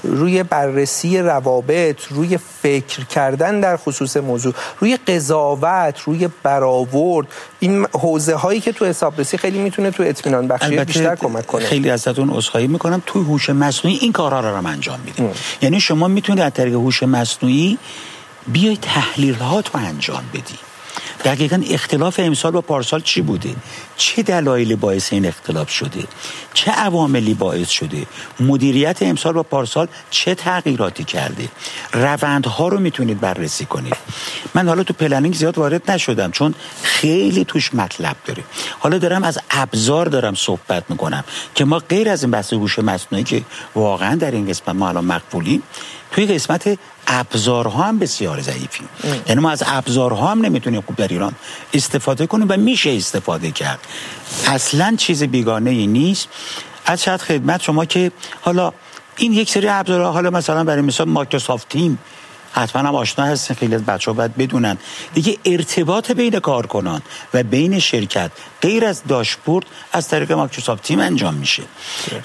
[0.06, 7.28] روی بررسی روابط روی فکر کردن در خصوص موضوع روی قضاوت روی برآورد
[7.60, 11.66] این حوزه هایی که تو حسابرسی خیلی می‌تونه تو اطمینان بخشی بیشتر کمک کنه.
[11.66, 13.04] خیلی ازتون عذرخواهی می‌کنم.
[13.06, 17.04] توی هوش مصنوعی این کارها رو هم انجام میده یعنی شما می‌تونید از طریق هوش
[17.04, 17.78] مصنوعی
[18.48, 20.60] بیای تحلیل تو انجام بدی.
[21.24, 23.56] دقیقا اختلاف امسال با پارسال چی بوده؟
[23.98, 26.04] چه دلایلی باعث این اختلاف شده؟
[26.54, 28.06] چه عواملی باعث شده؟
[28.40, 31.50] مدیریت امسال با پارسال چه تغییراتی کرده؟
[31.94, 33.98] روندها رو می‌تونید بررسی کنید.
[34.54, 38.44] من حالا تو planning زیاد وارد نشدم چون خیلی توش مطلب داره.
[38.80, 41.24] حالا دارم از ابزار دارم صحبت می‌کنم
[41.56, 43.42] که ما غیر از این بحث هوش مصنوعی که
[43.76, 45.64] واقعا در این قسمت ما الان مغفولیم
[46.12, 48.90] توی قسمت ابزارها هم بسیار ضعیفیم.
[49.28, 51.36] یعنی ما از ابزارها هم نمی‌تونیم خوب در ایران
[51.74, 53.80] استفاده کنیم و میشه استفاده کرد.
[54.48, 56.28] اصلا چیز بیگانه ای نیست.
[56.86, 58.74] از شاید خدمت شما که حالا
[59.18, 62.00] این یک سری ابزارها حالا مثلا برای مثال مایکروسافت تیم
[62.56, 64.78] حتما هم آشنا هستین خیلی از بچه ها باید بدونن.
[65.14, 67.02] دیگه ارتباط بین کارکنان
[67.34, 71.64] و بین شرکت غیر از داشبورد از طریق مایکروسافت تیم انجام میشه.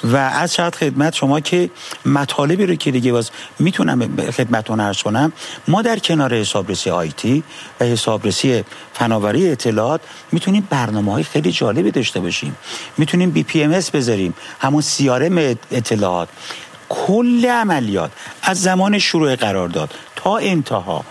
[0.05, 1.71] و از شاید خدمت شما که
[2.05, 5.33] مطالبی رو که دیگه باز می‌تونم خدمتتون عرض کنم
[5.69, 7.43] ما در کنار حسابرسی IT
[7.81, 8.65] و حسابرسی
[8.95, 10.01] فناوری اطلاعات
[10.33, 12.57] می‌تونیم برنامه های خیلی جالبی داشته باشیم.
[12.99, 15.39] می‌تونیم BPMS بذاریم همون CRM
[15.71, 16.29] اطلاعات.
[16.91, 18.11] کل عملیات
[18.43, 21.05] از زمان شروع قرارداد تا انتها.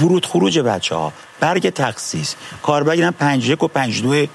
[0.00, 4.26] ورود خروج بچه ها برگ تخصیص کاربر هم پنج یک و پنج دو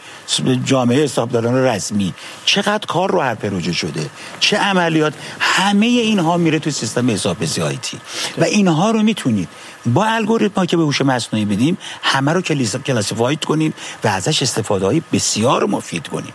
[0.66, 2.14] جامعه حسابداران رسمی.
[2.46, 7.98] چقدر کار رو هر پروژه شده؟ چه عملیات؟ همه اینها میره تو سیستم حسابرسی IT
[8.38, 9.50] و اینها رو می‌تونید
[9.86, 12.42] با الگوریتم که به هوش مصنوعی بدیم همه رو
[12.86, 16.34] classified کنیم و ازش استفاده های بسیار مفید کنیم.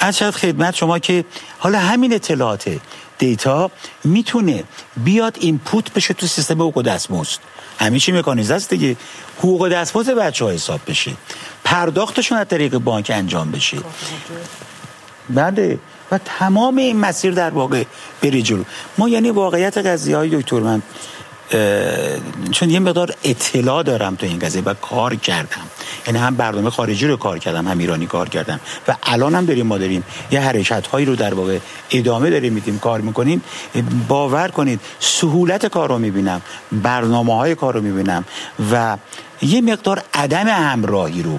[0.00, 1.24] از خدمت شما که
[1.58, 2.78] حالا همین اطلاعات
[3.20, 3.70] data
[4.04, 4.64] می‌تونه
[4.96, 7.38] بیاد input بشه تو سیستم حقوق دستمزد.
[7.78, 8.96] همه چی مکانیزه است دیگه.
[9.38, 11.12] حقوق دستمزد بچه ها حساب بشه.
[11.64, 13.78] پرداختشون از طریق بانک انجام بشه.
[15.30, 15.78] بله.
[16.10, 17.84] و تمام این مسیر در واقع
[18.22, 18.64] بری جلو.
[18.98, 20.82] ما یعنی واقعیت قضیه های دکتر من
[22.50, 25.62] چون یه مقدار اطلاع دارم تو این قضیه و کار کردم.
[26.06, 28.60] یعنی هم برنامه خارجی رو کار کردم هم ایرانی کار کردم.
[28.88, 31.58] و الان هم داریم ما داریم یه حرکت هایی رو در واقع
[31.90, 33.42] ادامه داریم میدیم کار می‌کنیم.
[34.08, 38.24] باور کنید سهولت کار رو می‌بینم برنامه های کار رو می‌بینم
[38.72, 38.96] و
[39.42, 41.38] یه مقدار عدم همراهی رو.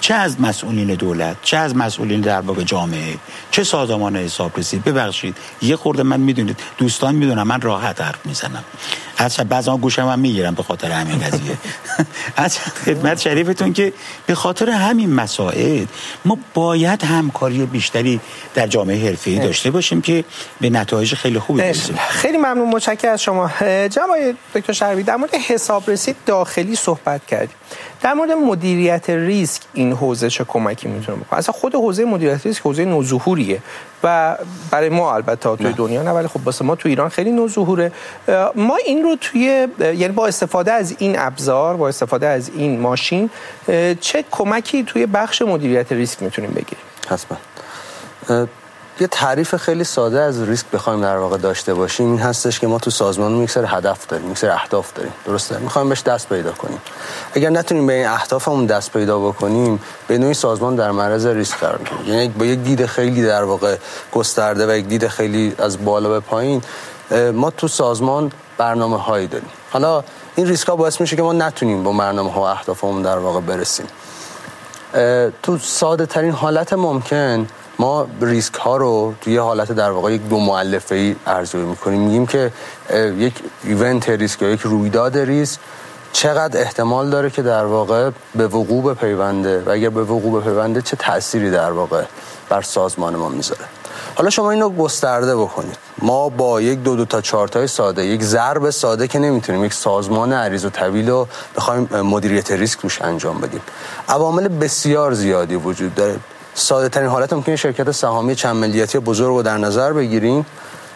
[0.00, 3.14] چه از مسئولین دولت چه از مسئولین در واقع جامعه
[3.50, 8.64] چه سازمان حسابرسی؟ ببخشید یه خورده من می‌دونید دوستان می‌دونم من راحت حرف می‌زنم.
[9.22, 11.58] از بعضا گوشم هم می‌گیرم به خاطر همین قضیه.
[12.44, 13.92] از خدمت شریفتون که
[14.26, 15.84] به خاطر همین مسائل
[16.24, 18.20] ما باید همکاری بیشتری
[18.54, 20.24] در جامعه حرفه‌ای داشته باشیم که
[20.60, 21.96] به نتایج خیلی خوبی برسیم.
[22.08, 23.50] خیلی ممنون متشکرم از شما.
[23.88, 24.10] جناب
[24.54, 27.56] دکتر شربی در مورد حسابرسی داخلی صحبت کردیم.
[28.00, 32.62] در مورد مدیریت ریسک این حوزه چه کمکی می‌تونه بکنه؟ اصلا خود حوزه مدیریت ریسک
[32.62, 33.62] حوزه نوظهوریه.
[34.04, 34.36] و
[34.70, 37.92] برای ما البته توی دنیا نه ولی خب واسه ما تو ایران خیلی نوظهوره.
[38.54, 43.30] ما این رو توی یعنی با استفاده از این ابزار با استفاده از این ماشین
[44.00, 47.38] چه کمکی توی بخش مدیریت ریسک می‌تونیم بگیریم؟ حتما.
[49.00, 52.10] یه تعریف خیلی ساده از ریسک بخوایم در واقع داشته باشیم.
[52.10, 55.12] این هستش که ما تو سازمان یک سری هدف داریم یک سری اهداف داریم.
[55.26, 56.78] درسته می‌خوایم بهش دست پیدا کنیم.
[57.34, 61.78] اگر نتونیم به این اهدافمون دست پیدا بکنیم به نوعی سازمان در معرض ریسک قرار
[61.78, 63.76] می‌گیره یعنی با یک دید خیلی در واقع
[64.12, 66.62] گسترده و یک دید خیلی از بالا به پایین
[67.32, 69.48] ما تو سازمان برنامه هایی داریم.
[69.70, 70.04] حالا
[70.36, 73.40] این ریسک ها باعث میشه که ما نتونیم با برنامه ها و اهدافمون در واقع
[73.40, 73.86] برسیم.
[75.42, 77.46] تو ساده ترین حالت ممکن
[77.82, 82.00] ما ریسک ها رو توی حالت در واقع یک دو معلفه ای ارزیابی می‌کنیم.
[82.00, 82.52] میگیم که
[83.18, 85.60] یک ایونت ریسک یا یک رویداد ریسک
[86.12, 90.96] چقدر احتمال داره که در واقع به وقوع بپیونده و اگر به وقوع بپیونده چه
[90.96, 92.04] تأثیری در واقع
[92.48, 93.64] بر سازمان ما می‌ذاره.
[94.14, 95.76] حالا شما اینو گسترده بکنید.
[96.02, 100.32] ما با یک دو دو تا چارت ساده یک ضرب ساده که نمی‌تونیم یک سازمان
[100.32, 103.60] عریض و طویل رو بخوایم مدیریت ریسک روش انجام بدیم.
[104.08, 106.16] عوامل بسیار زیادی وجود داره.
[106.54, 110.46] ساده ترین حالت ممکنه شرکت سهامی چند ملیتی بزرگ رو در نظر بگیریم.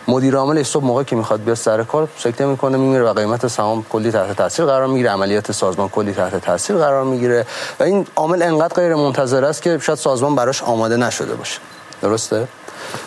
[0.09, 3.87] مدیر عامل صبح موقع که می‌خواد بیاد سر کار سکته می‌کنه میمیره و قیمت سهام
[3.91, 7.47] کلی تحت تاثیر قرار می‌گیره عملیات سازمان کلی تحت تاثیر قرار می‌گیره
[7.81, 11.59] و این عامل انقدر غیر منتظر است که شاید سازمان براش آماده نشده باشه.
[12.03, 12.49] درسته؟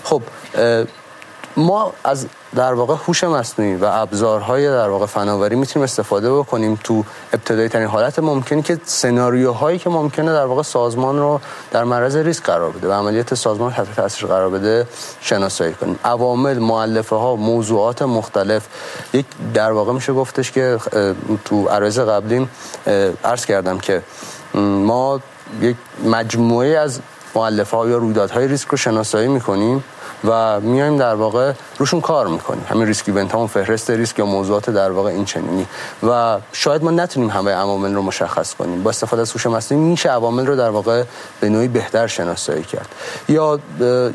[0.03, 0.21] خب
[1.57, 7.03] ما از در واقع هوش مصنوعی و ابزارهای در واقع فناوری می‌تونیم استفاده بکنیم تو
[7.33, 12.43] ابتدایی ترین حالت ممکنی که سناریوهایی که ممکنه در واقع سازمان رو در معرض ریسک
[12.43, 14.87] قرار بده و عملیات سازمان تحت تاثیر قرار بده
[15.21, 15.99] شناسایی کنیم.
[16.05, 18.67] عوامل مؤلفه ها موضوعات مختلف.
[19.13, 20.77] یک در واقع میشه گفتش که
[21.45, 22.49] تو عرض قبلیم
[23.23, 24.03] عرض کردم که
[24.53, 25.19] ما
[25.61, 26.99] یک مجموعه از
[27.35, 29.83] مؤلفه ها یا رویدادهای ریسک رو شناسایی می‌کنیم.
[30.25, 32.65] و میایم در واقع روشون کار می‌کنیم.
[32.69, 35.67] همین risk event فهرست ریسک یا موضوعات در واقع این چنینی.
[36.07, 38.83] و شاید ما نتونیم همه عوامل رو مشخص کنیم.
[38.83, 41.03] با استفاده از هوش مصنوعی میشه عوامل رو در واقع
[41.39, 42.95] به نوعی بهتر شناسایی کرد.
[43.29, 43.59] یا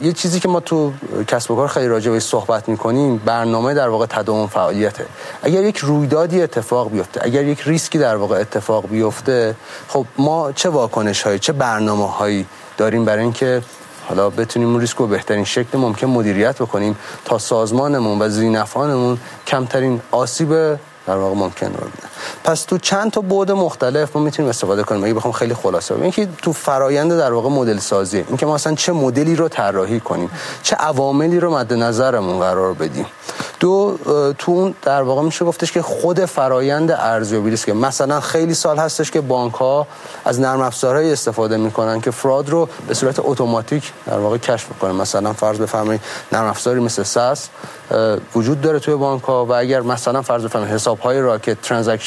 [0.03, 0.93] یه چیزی که ما تو
[1.27, 5.07] کسب و کار خیلی راجع به صحبت می‌کنیم برنامه در واقع تداوم فعالیته.
[5.43, 9.57] اگر یک رویدادی اتفاق بیفته اگر یک ریسکی در واقع اتفاق بیفته
[9.89, 13.63] خب ما چه واکنش هایی چه برنامه هایی داریم برای اینکه
[14.09, 20.01] حالا بتونیم اون ریسک رو بهترین شکل ممکن مدیریت بکنیم تا سازمانمون و زینفانمون کمترین
[20.11, 20.75] آسیب
[21.07, 22.14] در واقع ممکن رو بینه
[22.45, 25.05] پس تو چند تا بعد مختلف ما می‌تونیم استفاده کنیم.
[25.05, 28.75] اگه بخوام خیلی خلاصه بگم اینکه تو فرایند در واقع مدل سازی اینکه ما اصلا
[28.75, 30.31] چه مدلی رو طراحی کنیم
[30.63, 33.07] چه عواملی رو مد نظرمون قرار بدیم.
[33.61, 33.99] دو
[34.39, 37.69] تو اون در واقع میشه گفتش که خود فرایند ارزیابی ریسک.
[37.69, 39.87] مثلا خیلی سال هستش که بانک ها
[40.25, 44.93] از نرم افزارهایی استفاده می‌کنن که fraud رو به صورت اتوماتیک در واقع کشف کنه
[44.93, 46.01] مثلا فرض بفرمایید
[46.33, 47.49] نرم افزاری مثل SAS
[48.37, 51.57] وجود داره توی بانک ها و اگر مثلا فرض بفرمایید حساب های راکد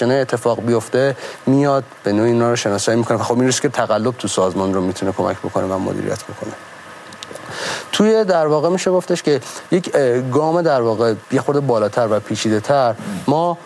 [0.07, 1.15] transaction اتفاق بیفته
[1.45, 5.11] میاد به نوعی اینا رو شناسایی می‌کنه خب این ریسک تقلب تو سازمان رو می‌تونه
[5.11, 6.53] کمک بکنه و مدیریت بکنه.
[7.91, 9.41] توی در واقع میشه گفتش که
[9.71, 9.91] یک
[10.31, 12.95] گام در واقع یه خورده بالاتر و پیچیده تر
[13.27, 13.57] ما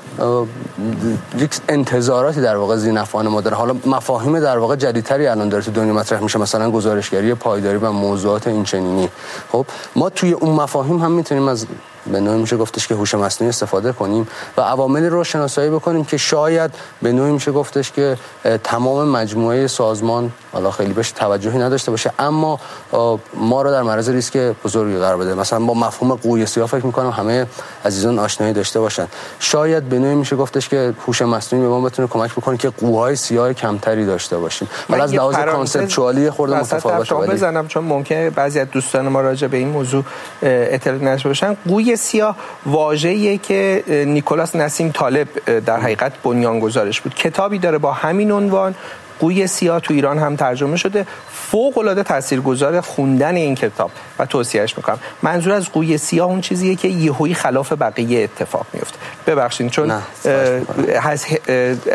[1.38, 3.56] یک انتظاراتی در واقع زینفعان ما داره.
[3.56, 7.92] حالا مفاهیم در واقع جدیدتری الان داره تو دنیا مطرح میشه مثلا گزارشگری پایداری و
[7.92, 9.10] موضوعات این چنینی
[9.52, 11.66] خب ما توی اون مفاهیم هم می‌تونیم از
[12.08, 16.18] به نوعی میشه گفتش که هوش مصنوعی استفاده کنیم و عواملی رو شناسایی بکنیم که
[16.18, 18.18] شاید به نوعی میشه گفتش که
[18.64, 22.60] تمام مجموعه سازمان حالا خیلی بهش توجهی نداشته باشه اما
[23.34, 25.34] ما رو در معرض ریسک بزرگی قرار بده.
[25.34, 27.46] مثلا با مفهوم قوی سیاه فکر می‌کنم همه
[27.86, 29.08] عزیزان آشنایی داشته باشن.
[29.40, 33.16] شاید به نوعی میشه گفتش که هوش مصنوعی به ما بتونه کمک بکنه که قوهای
[33.16, 34.68] سیاه کمتری داشته باشیم.
[34.90, 39.58] حالا از لحاظ کانسپچوالی خورده متفاوته بزنم چون ممکنه بعضی از دوستان ما راجع به
[39.58, 40.04] این موضوع
[40.42, 41.58] اطلاع نشه باشن.
[41.70, 47.16] قوی سیاه واژه‌ایه که نیکولاس نسیم طالب در حقیقت بنیانگذارش بود.
[47.16, 48.76] کتابی داره با همین عنوان
[49.22, 51.06] قوی سیاه تو ایران هم ترجمه شده.
[51.34, 55.00] فوق العاده تاثیرگذار خوندن این کتاب و توصیهش می‌کنم.
[55.22, 59.92] منظور از قوی سیاه اون چیزیه که یهویی خلاف بقیه اتفاق میفته ببخشید چون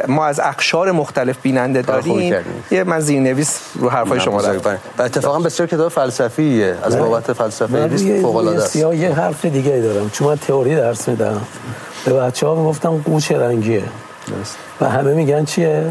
[0.09, 2.35] ما از اقشار مختلف بیننده داریم.
[2.71, 4.61] یه من زیرنویس رو حرفای شما دارم
[4.99, 6.77] و اتفاقا بسیار کتاب فلسفیه.
[6.83, 8.73] از بابت فلسفه فوق العاده است.
[8.73, 10.11] سیاه یه حرف دیگه دارم.
[10.11, 11.41] چون من تئوری درس میدم.
[12.05, 13.83] به بچه‌ها می‌گفتم قوچ رنگیه.
[14.81, 15.85] و همه میگن چیه؟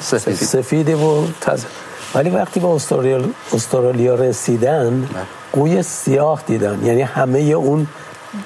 [0.00, 0.34] سفید.
[0.34, 1.66] سفیده و تازه
[2.14, 3.20] ولی وقتی به استرالیا,
[3.52, 5.08] استرالیا رسیدن
[5.52, 6.84] قوی سیاه دیدن.
[6.84, 7.86] یعنی همه اون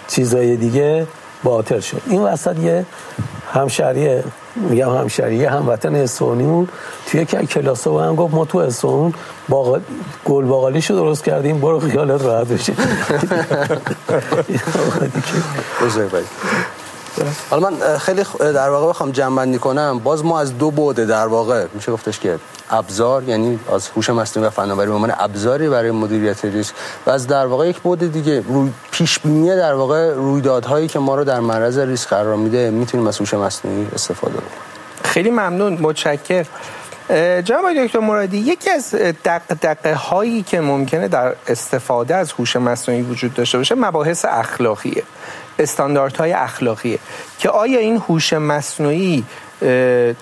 [0.08, 1.06] چیزای دیگه
[1.44, 2.02] باطل شد.
[2.06, 2.86] این وسط یه
[3.52, 4.24] همشریه
[4.56, 6.68] میگم همشریه هموطن اسفانیمون
[7.06, 9.14] توی که کلاس و هم گفت ما تو اسفان
[9.48, 9.80] باقل...
[10.24, 12.72] گل باقالیشو درست کردیم برو خیالت راحت بشه.
[17.50, 21.66] حالا من خیلی در واقع بخوام جنبندی کنم باز ما از دو بعد در واقع
[21.74, 22.38] میشه گفتش که
[22.70, 26.74] ابزار یعنی از هوش مصنوعی و فناوری به عنوان ابزاری برای مدیریت ریسک
[27.06, 31.14] و از در واقع یک بعد دیگه روی پیش بینی در واقع رویدادهایی که ما
[31.14, 34.48] رو در معرض ریسک قرار میده می‌تونیم از هوش مصنوعی استفاده کنیم
[35.04, 36.46] خیلی ممنون متشکر
[37.44, 43.34] جناب دکتر مرادی یکی از دقدقه هایی که ممکنه در استفاده از هوش مصنوعی وجود
[43.34, 45.02] داشته باشه مباحث اخلاقیه.
[45.58, 46.98] استانداردهای اخلاقیه.
[47.38, 49.24] که آیا این هوش مصنوعی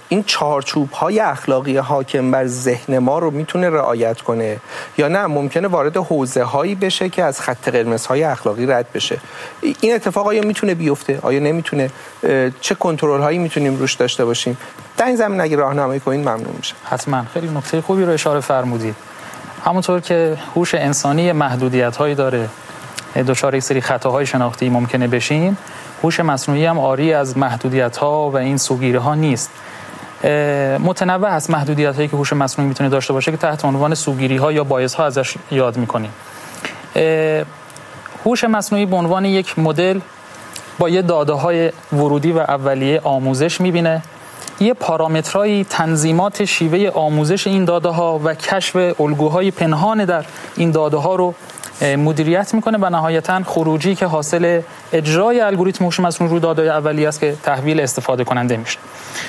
[0.09, 4.57] این چارچوب های اخلاقی حاکم بر ذهن ما رو می‌تونه رعایت کنه؟
[4.99, 9.19] یا نه ممکنه وارد حوزه هایی بشه که از خط قرمز های اخلاقی رد بشه.
[9.81, 11.91] این اتفاق آیا می‌تونه بیفته؟ آیا نمی‌تونه؟
[12.61, 14.57] چه کنترل هایی می‌تونیم روش داشته باشیم؟
[14.97, 17.25] در این زمین اگه راهنمایی کنین ممنون میشه حتما.
[17.35, 18.95] خیلی نکته خوبی رو اشاره فرمودید.
[19.65, 22.49] همونطور که هوش انسانی محدودیت هایی داره
[23.23, 25.59] دچار یک سری خطاهای شناختی ممکنه بشیم
[26.03, 29.51] هوش مصنوعی هم آری از محدودیت ها و این سوگیری ها نیست
[30.85, 34.53] متنوع است محدودیت هایی که هوش مصنوعی می‌تونه داشته باشه که تحت عنوان سوگیری ها
[34.53, 36.11] یا باعث ها ازش یاد می‌کنیم.
[38.25, 40.01] هوش مصنوعی به عنوان یک مدل
[40.79, 44.03] با یه داده های ورودی و اولیه آموزش می‌بینه.
[44.61, 50.25] یه پارامترهایی تنظیمات شیوه آموزش این داده ها و کشف الگوهای پنهان در
[50.57, 51.35] این داده ها رو
[51.83, 54.61] مدیریت می‌کنه و نهایتا خروجی که حاصل
[54.93, 58.79] اجرای الگوریتم هوش مصنوعی رو داده اولیه است که تحویل استفاده کننده میشه.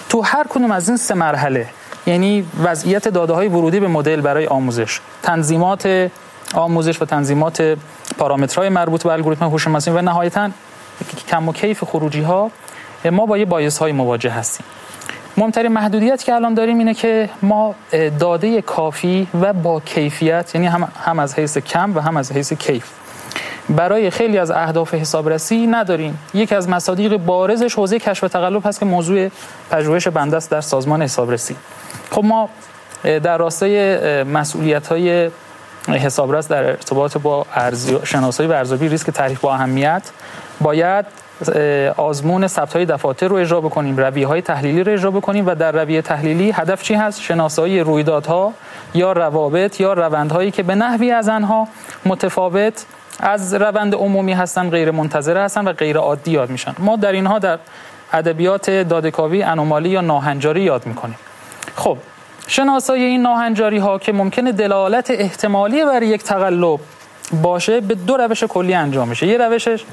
[0.10, 1.67] تو هر کدوم از این سه مرحله
[2.05, 6.10] یعنی وضعیت داده های ورودی به مدل برای آموزش تنظیمات
[6.53, 7.77] آموزش و تنظیمات
[8.17, 10.49] پارامترهای مربوط به الگوریتم هوش مصنوعی و نهایتا
[11.27, 12.51] کم و کیف خروجی ها
[13.12, 14.65] ما با یه بایس های مواجه هستیم.
[15.38, 17.76] مهمترین محدودیت که الان داریم اینه که ما
[18.19, 22.54] داده کافی و با کیفیت یعنی هم, هم از حیث کم و هم از حیث
[22.54, 22.86] کیف.
[23.69, 26.19] برای خیلی از اهداف حسابرسی نداریم.
[26.34, 29.30] یکی از مصادیق بارزش حوزه کشف و تقلب هست که موضوع
[29.71, 31.56] پژوهش بنده است در سازمان حسابرسی.
[32.12, 32.50] خب ما
[33.04, 35.32] در راستای مسئولیت های
[35.88, 37.45] حسابرس در ارتباط با
[38.04, 40.04] شناسایی و ارزیابی ریسک تعریف با اهمیت
[40.62, 41.06] باید
[41.97, 45.71] آزمون ثبت های دفاتر رو اجرا بکنیم رویه های تحلیلی رو اجرا بکنیم و در
[45.71, 48.54] رویه تحلیلی هدف چی هست؟ شناسایی رویدادها
[48.93, 51.67] یا روابط یا روندهایی که به نحوی از آنها
[52.06, 52.86] متفاوت
[53.19, 56.76] از روند عمومی هستن غیر منتظره هستن و غیر عادی یاد میشن.
[56.80, 57.60] ما در اینها در
[58.13, 61.17] ادبیات دادکاوی انومالی یا ناهنجاری یاد می‌کنیم.
[61.75, 61.98] خب
[62.48, 66.79] شناسایی این ناهنجاری ها که ممکنه دلالت احتمالی بر یک تقلب
[67.32, 69.28] باشه به دو روش کلی انجام میشه.
[69.28, 69.84] یه روشش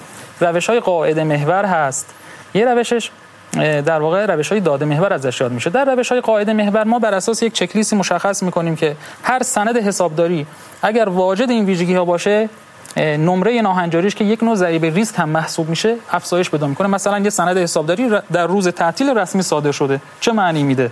[0.41, 2.15] روش های قاعده محور هست.
[2.55, 3.11] یه روشش
[3.55, 5.71] در واقع روش های داده محور ازش یاد میشه.
[5.71, 9.77] در روش های قاعده محور ما بر اساس یک چکلیستی مشخص می‌کنیم که هر سند
[9.77, 10.47] حسابداری
[10.83, 12.49] اگر واجد این ویژگی ها باشه
[12.97, 16.89] نمره ناهنجاریش که یک نوع ضریب ریسک هم محسوب میشه افزایش پیدا می‌کنه.
[16.89, 20.01] مثلا یه سند حسابداری در روز تعطیل رسمی صادر شده.
[20.21, 20.91] چه معنی میده؟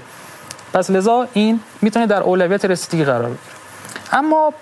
[0.73, 3.39] پس لذا این می‌تونه در اولویت رسیدگی قرار بگیره.
[4.13, 4.55] اما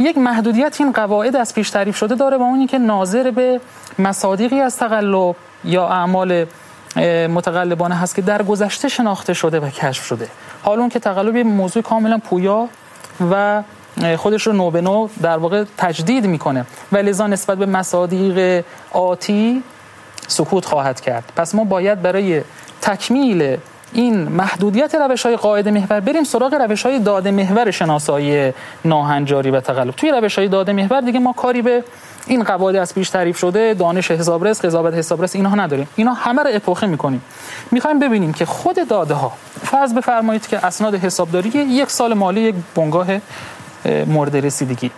[0.00, 3.60] یک محدودیت این قواعد از پیش تعریف شده داره با اونی که ناظر به
[3.98, 6.46] مصادیقی از تقلب یا اعمال
[7.28, 10.28] متقلبانه هست که در گذشته شناخته شده و کشف شده.
[10.62, 12.68] حالا اون که تقلب یه موضوع کاملا پویا
[13.30, 13.62] و
[14.16, 16.66] خودش رو نو به نو در واقع تجدید می‌کنه.
[16.92, 19.62] و لذا نسبت به مصادیق آتی
[20.26, 21.32] سکوت خواهد کرد.
[21.36, 22.42] پس ما باید برای
[22.80, 23.56] تکمیل
[23.92, 28.52] این محدودیت روش های قاعده محور بریم سراغ روش های داده محور شناسایی
[28.84, 29.90] ناهنجاری و تقلب.
[29.90, 31.84] توی روش های داده محور دیگه ما کاری به
[32.26, 35.88] این قواعد از پیش تعریف شده دانش حسابرس قضاوت حسابرس اینها نداریم.
[35.96, 37.22] اینا همه رو اپوخه می‌کنیم.
[37.70, 39.32] می‌خوایم ببینیم که خود داده ها
[39.62, 43.06] فرض بفرمایید که اسناد حسابداری یک سال مالی یک بنگاه
[44.06, 44.90] مورد رسیدگی.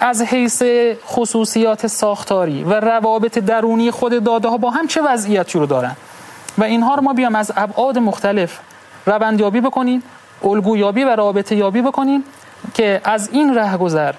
[0.00, 0.62] از حیث
[1.06, 5.96] خصوصیات ساختاری و روابط درونی خود داده ها با هم چه وضعیتی رو دارن؟
[6.58, 8.58] و اینها رو ما بیام از ابعاد مختلف
[9.06, 10.02] روندیابی بکنیم
[10.44, 12.24] الگویابی و رابطه یابی بکنیم
[12.74, 14.14] که از این رهگذر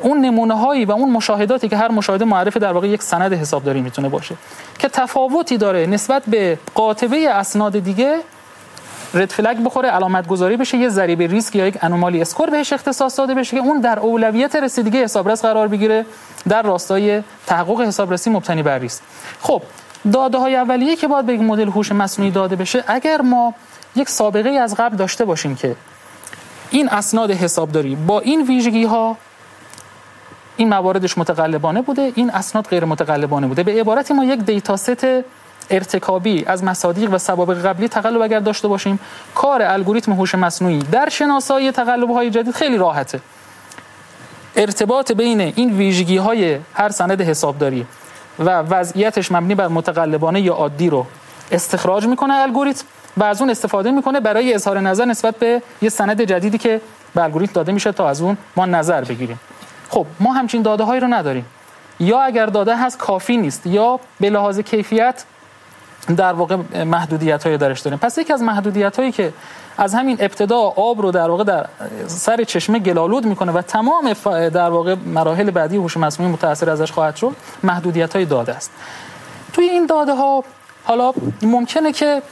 [0.00, 3.80] اون نمونه هایی و اون مشاهداتی که هر مشاهده معرف در واقع یک سند حسابداری
[3.80, 4.34] می‌تونه باشه
[4.78, 8.20] که تفاوتی داره نسبت به قاطبه اسناد دیگه
[9.14, 13.18] رد فلگ بخوره علامت گذاری بشه یه ضریب ریسک یا یک انومالی اسکور بهش اختصاص
[13.18, 16.06] داده بشه که اون در اولویت رسیدگی حسابرس قرار بگیره
[16.48, 19.02] در راستای تحقق حسابرسی مبتنی بر ریسک.
[19.40, 19.62] خب
[20.12, 23.54] داده های اولیه که باید به یک مدل هوش مصنوعی داده بشه اگر ما
[23.96, 25.76] یک سابقه از قبل داشته باشیم که
[26.70, 29.16] این اسناد حسابداری با این ویژگی ها
[30.56, 33.62] این مواردش متقلبانه بوده این اسناد غیر متقلبانه بوده.
[33.62, 35.06] به عبارتی ما یک دیتا ست
[35.70, 39.00] ارتکابی از مصادیق و سوابق قبلی تقلب اگر داشته باشیم
[39.34, 43.20] کار الگوریتم هوش مصنوعی در شناسایی تقلب های جدید خیلی راحته.
[44.56, 47.86] ارتباط بین این ویژگی های هر سند حسابداری
[48.38, 51.06] و وضعیتش مبنی بر متقلبانه یا عادی رو
[51.52, 52.84] استخراج می‌کنه الگوریتم
[53.16, 56.80] و از اون استفاده می‌کنه برای اظهار نظر نسبت به یه سند جدیدی که
[57.14, 59.40] به الگوریتم داده میشه تا از اون ما نظر بگیریم.
[59.88, 61.46] خب ما همچین داده هایی رو نداریم.
[62.00, 65.24] یا اگر داده هست کافی نیست یا به لحاظ کیفیت
[66.16, 67.98] در واقع محدودیت های درش داریم.
[67.98, 69.32] پس یکی از محدودیت هایی که
[69.78, 71.66] از همین ابتدا آب رو در واقع در
[72.06, 74.12] سر چشمه گلالود می‌کنه و تمام
[74.48, 78.70] در واقع مراحل بعدی هوش مصنوعی متاثر ازش خواهد شد محدودیت های داده است.
[79.52, 80.44] توی این داده ها
[80.84, 81.12] حالا
[81.42, 82.22] ممکنه که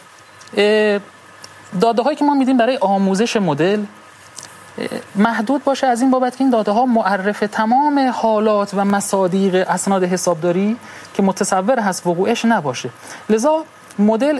[1.80, 3.80] داده هایی که ما میدیم برای آموزش مدل
[5.14, 10.04] محدود باشه از این بابت که این داده ها معرف تمام حالات و مصادیق اسناد
[10.04, 10.76] حسابداری
[11.14, 12.90] که متصور هست وقوعش نباشه.
[13.30, 13.64] لذا
[13.98, 14.38] مدل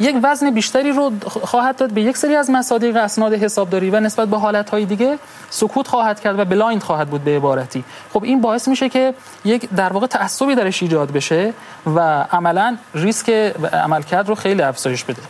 [0.00, 1.12] یک وزن بیشتری رو
[1.44, 5.18] خواهد داد به یک سری از مصادیق اسناد حسابداری و نسبت به حالتهای دیگه
[5.50, 7.84] سکوت خواهد کرد و blind خواهد بود به عبارتی.
[8.12, 11.52] خب این باعث میشه که یک در واقع تعصبی درش ایجاد بشه
[11.96, 12.00] و
[12.32, 13.30] عملا ریسک
[13.72, 15.22] عملکرد رو خیلی افزایش بده.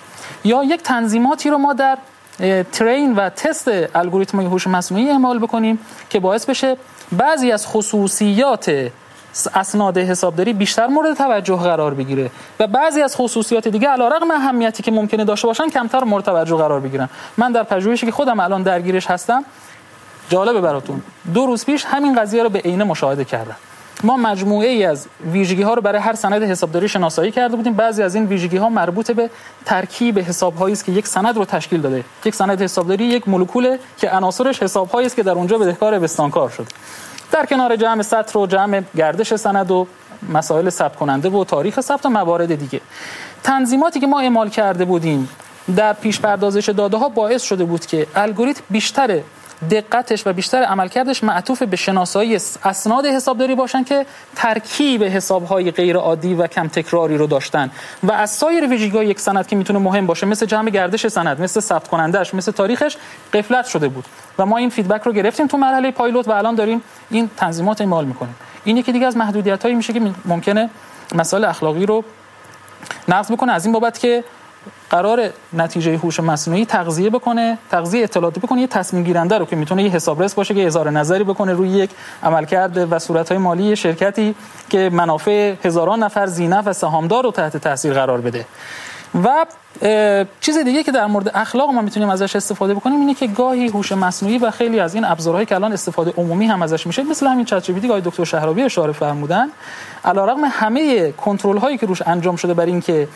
[0.45, 1.99] یا یک تنظیماتی رو ما در
[2.73, 5.79] ترین و تست الگوریتم هوش مصنوعی اعمال بکنیم
[6.11, 6.77] که باعث بشه
[7.13, 8.91] بعضی از خصوصیات
[9.55, 14.91] اسناد حسابداری بیشتر مورد توجه قرار بگیره و بعضی از خصوصیات دیگه علیرغم اهمیتی که
[14.91, 17.09] ممکنه داشته باشن کمتر مورد توجه قرار بگیرن.
[17.37, 19.45] من در پژوهشی که خودم الان درگیرش هستم
[20.29, 21.03] جالبه براتون.
[21.35, 23.57] دو روز پیش همین قضیه رو به عینه مشاهده کردم.
[24.05, 27.75] ما مجموعه ای از ویژگی ها رو برای هر سند حسابداری شناسایی کرده بودیم.
[27.75, 29.31] بعضی از این ویژگی ها مربوط به
[29.65, 32.05] ترکیب حساب هایی است که یک سند رو تشکیل داده.
[32.25, 36.49] یک سند حسابداری یک مولکول که عناصرش حساب هایی است که در اونجا بدهکار بستانکار
[36.49, 36.67] شد
[37.33, 39.87] در کنار جمع سطر و جمع گردش سند و
[40.33, 42.81] مسائل ثبت کننده و تاریخ ثبت و موارد دیگه.
[43.43, 45.29] تنظیماتی که ما اعمال کرده بودیم
[45.77, 49.21] در پیش پردازش داده ها باعث شده بود که الگوریتم بیشتر
[49.71, 54.07] دقتش و بیشتر عملکردش معطوف به شناسایی اسناد حسابداری باشن که
[54.37, 57.71] ترکیب حسابهای غیر عادی و کم تکراری رو داشتن.
[58.03, 61.61] و از سایر ویژگی‌های یک سند که می‌تونه مهم باشه مثل جمع گردش سند مثل
[61.61, 62.97] ثبت کنندش مثل تاریخش
[63.33, 64.05] قفلت شده بود.
[64.39, 68.05] و ما این فیدبک رو گرفتیم تو مرحله پایلوت و الان داریم این تنظیمات اعمال
[68.05, 68.35] می‌کنیم.
[68.65, 70.71] این یکی دیگه از محدودیت‌هایی میشه که ممکنه
[71.15, 72.05] مسائل اخلاقی رو
[73.09, 73.53] نقض بکنه.
[73.53, 74.25] از این بابت که
[74.91, 79.83] قرار نتیجه هوش مصنوعی تغذیه بکنه تغذیه اطلاعاتی بکنه یه تصمیم گیرنده رو که می‌تونه
[79.83, 81.91] یه حسابرس باشه که اظهار نظری بکنه روی یک
[82.23, 84.35] عملکرد و صورتهای مالی شرکتی
[84.69, 88.47] که منافع هزاران نفر زینف و سهامدار رو تحت تاثیر قرار بده.
[89.25, 89.47] و
[90.41, 93.93] چیز دیگه که در مورد اخلاق ما می‌تونیم ازش استفاده بکنیم اینه که گاهی هوش
[93.93, 97.45] مصنوعی و خیلی از این ابزارهایی که الان استفاده عمومی هم ازش میشه مثل همین
[97.45, 99.49] چت جی پی دکتر شهرابی اشاره فرمودن
[100.05, 103.09] علیرغم همه کنترل هایی که روش انجام شده بر اینکه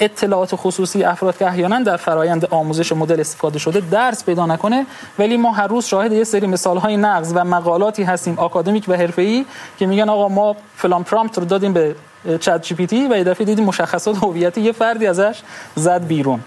[0.00, 4.86] اطلاعات خصوصی افراد که احیانا در فرایند آموزش مدل استفاده شده درس پیدا نکنه
[5.18, 8.92] ولی ما هر روز شاهد یه سری مثال های نقض و مقالاتی هستیم آکادمیک و
[8.92, 9.44] حرفه‌ای
[9.78, 11.94] که میگن آقا ما فلان پرامپت رو دادیم به
[12.40, 15.40] چت جی پی تی و دفعه دیدیم مشخصات هویتی یه فردی ازش
[15.76, 16.40] زد بیرون.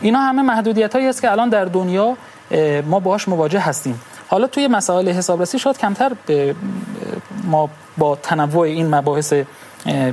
[0.00, 2.16] اینا همه محدودیت هایی است که الان در دنیا
[2.86, 4.00] ما باهاش مواجه هستیم.
[4.28, 6.12] حالا توی مسائل حسابرسی شاید کمتر
[7.44, 9.34] ما با تنوع این مباحث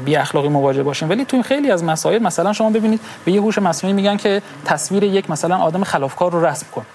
[0.06, 1.10] بی اخلاقی مواجه باشیم.
[1.10, 5.04] ولی توی خیلی از مسائل مثلا شما ببینید به یه هوش مصنوعی میگن که تصویر
[5.04, 6.86] یک مثلا آدم خلافکار رو رسم کن.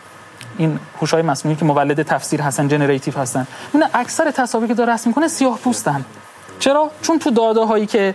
[0.59, 3.47] این هوش‌های مصنوعی که مولد تصویر هستن generative هستن.
[3.73, 6.05] اون اکثر تصاویری که داره رسم می‌کنه سیاه پوستن
[6.59, 8.15] چرا؟ چون تو داده هایی که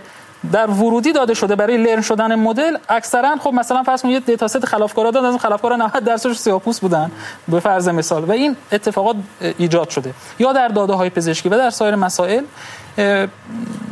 [0.52, 4.48] در ورودی داده شده برای learn شدن مدل اکثرا خب مثلا فرض کنید یه data
[4.48, 7.10] set خلافکارا دادن از خلافکارا 90 درصدش سیاه‌پوست بودن
[7.48, 8.24] به فرض مثال.
[8.24, 9.16] و این اتفاقات
[9.58, 10.14] ایجاد شده.
[10.38, 12.44] یا در داده های پزشکی و در سایر مسائل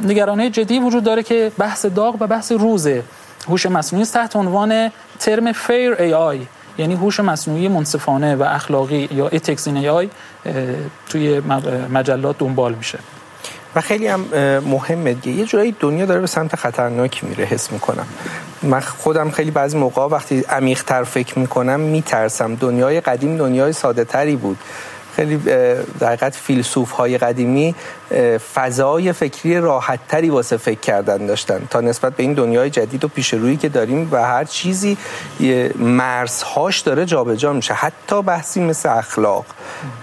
[0.03, 2.89] نگرانی جدی وجود داره که بحث داغ و بحث روز
[3.49, 6.47] هوش مصنوعی تحت عنوان ترم fair AI
[6.79, 10.09] یعنی هوش مصنوعی منصفانه و اخلاقی یا ethics AI
[11.09, 11.41] توی
[11.93, 12.99] مجلات دنبال میشه.
[13.75, 14.21] و خیلی هم
[14.67, 18.07] مهمه یه جورایی دنیا داره به سمت خطرناکی میره حس می‌کنم.
[18.63, 22.55] من خودم خیلی بعضی موقع وقتی عمیق‌تر فکر می‌کنم میترسم.
[22.55, 24.59] دنیای قدیم دنیای ساده تری بود.
[25.17, 27.75] خیلی در حقیقت فیلسوف های قدیمی
[28.55, 31.69] فضای فکری راحت تری واسه فکر کردن داشتن.
[31.71, 34.97] تا نسبت به این دنیای جدید و پیش روی که داریم و هر چیزی
[35.79, 37.75] مرزهاش داره جابجا جا میشه.
[37.75, 39.45] حتی بحثی مثل اخلاق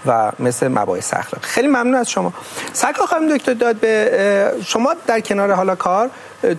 [0.06, 1.46] و مثل مباحث اخلاق.
[1.46, 2.34] خیلی ممنون از شما.
[2.74, 6.10] سکا خانم دکتر داد به شما در کنار حالا کار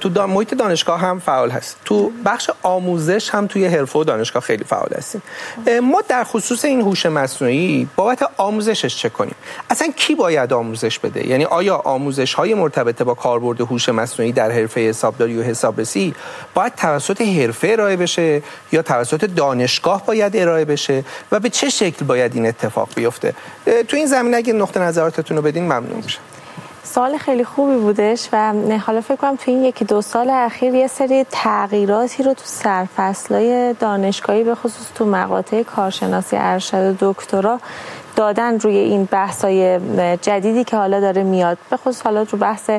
[0.00, 4.42] تو دا محیط دانشگاه هم فعال هست تو بخش آموزش هم توی حرفه و دانشگاه
[4.42, 5.22] خیلی فعال هستیم.
[5.82, 9.34] ما در خصوص این هوش مصنوعی بابت آموزشش چه کنیم؟
[9.70, 14.50] اصلا کی باید آموزش بده؟ یعنی آیا آموزش های مرتبط با کاربرد هوش مصنوعی در
[14.50, 16.14] حرفه حسابداری و حسابرسی
[16.54, 22.04] باید توسط حرفه ارائه بشه یا توسط دانشگاه باید ارائه بشه و به چه شکل
[22.04, 23.34] باید این اتفاق بیفته؟
[23.88, 26.20] تو این زمینه اگه نقطه نظراتتون رو بدین ممنون میشم.
[26.94, 28.52] سال خیلی خوبی بودش و
[28.86, 33.74] حالا فکر کنم تو این یکی دو سال اخیر یه سری تغییراتی رو تو سرفصلای
[33.80, 37.60] دانشگاهی به خصوص تو مقاطع کارشناسی ارشد و دکترا
[38.16, 39.80] دادن روی این بحثای
[40.16, 42.70] جدیدی که حالا داره میاد به خصوص حالا رو بحث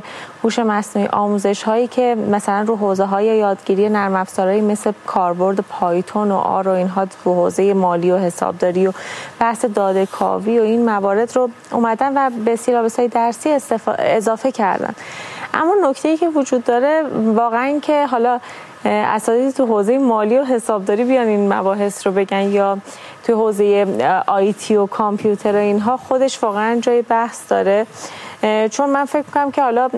[0.44, 6.32] هوش مصنوعی آموزش هایی که مثلا رو حوزه های یادگیری نرم افزارهایی مثل کاربرد پایتون
[6.32, 8.94] و آر و اینها رو حوزه مالی و حسابداری و
[9.40, 13.58] بحث داده کاوی و این موارد رو اومدن و به سیلابس های درسی
[14.00, 14.96] اضافه کردن.
[15.54, 17.04] اما نکته ای که وجود داره
[17.36, 18.40] واقعا که حالا
[18.86, 22.78] اساتید تو حوزه مالی و حسابداری بیان این مباحث رو بگن یا
[23.24, 23.86] تو حوزه
[24.28, 27.88] آیتی و کامپیوتر و اینها خودش واقعا جای بحث داره.
[28.72, 29.90] چون من فکر کنم که حالا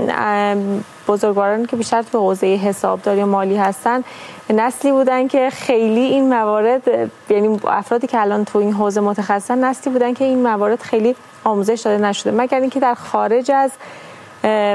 [1.07, 4.03] بزرگواران که بیشتر تو حوزه حسابداری و مالی هستن
[4.49, 6.81] نسلی بودن که خیلی این موارد
[7.29, 11.81] یعنی افرادی که الان تو این حوزه متخصصن نسلی بودن که این موارد خیلی آموزش
[11.85, 12.31] داده نشده.
[12.31, 13.71] مگر اینکه در خارج از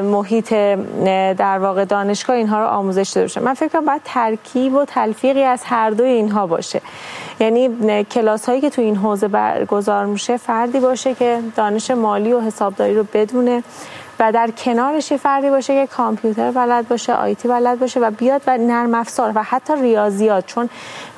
[0.02, 0.52] محیط
[1.38, 5.62] در واقع دانشگاه اینها رو آموزش داده من فکر کنم باید ترکیب و تلفیقی از
[5.64, 6.80] هر دوی اینها باشه.
[7.40, 12.40] یعنی کلاس هایی که تو این حوزه برگزار میشه فردی باشه که دانش مالی و
[12.40, 13.62] حسابداری رو بدونه
[14.20, 18.58] و در کنارش فردی باشه که کامپیوتر بلد باشه آیتی بلد باشه و بیاد و
[18.58, 20.46] نرم افزار و حتی ریاضیات.
[20.46, 20.68] چون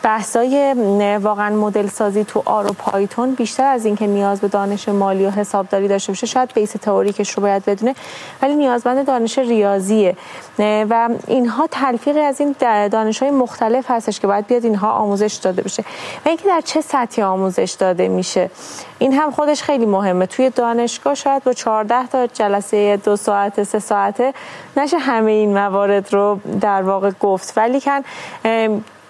[0.05, 0.75] بحثای
[1.23, 5.31] واقعا مدل سازی تو آر و پایتون بیشتر از اینکه نیاز به دانش مالی و
[5.31, 7.95] حسابداری داشته باشه شاید بیس تئوریکش رو باید بدونه
[8.43, 10.17] ولی نیازمند دانش ریاضیه.
[10.59, 12.55] و اینها تلفیقی از این
[12.89, 15.85] دانش های مختلف هستش که باید بیاد اینها آموزش داده بشه.
[16.25, 18.51] و اینکه در چه سطحی آموزش داده میشه.
[18.99, 20.27] این هم خودش خیلی مهمه.
[20.27, 24.35] توی دانشگاه شاید با 14 تا جلسه دو ساعت سه ساعته
[24.77, 27.53] نشه همه این موارد رو در واقع گفت.
[27.57, 28.01] ولی کن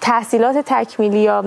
[0.05, 1.45] تحصیلات تکمیلی یا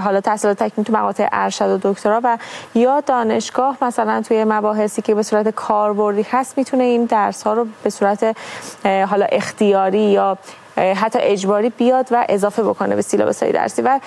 [0.00, 2.38] حالا تحصیلات تکمیلی تو مقاطع ارشد و دکترا و
[2.74, 7.66] یا دانشگاه مثلا توی مباحثی که به صورت کاربردی هست می‌تونه این درس ها رو
[7.82, 8.36] به صورت
[8.84, 10.38] حالا اختیاری یا
[10.78, 13.82] حتی اجباری بیاد و اضافه بکنه به سیلابس های درسی.
[13.82, 14.00] و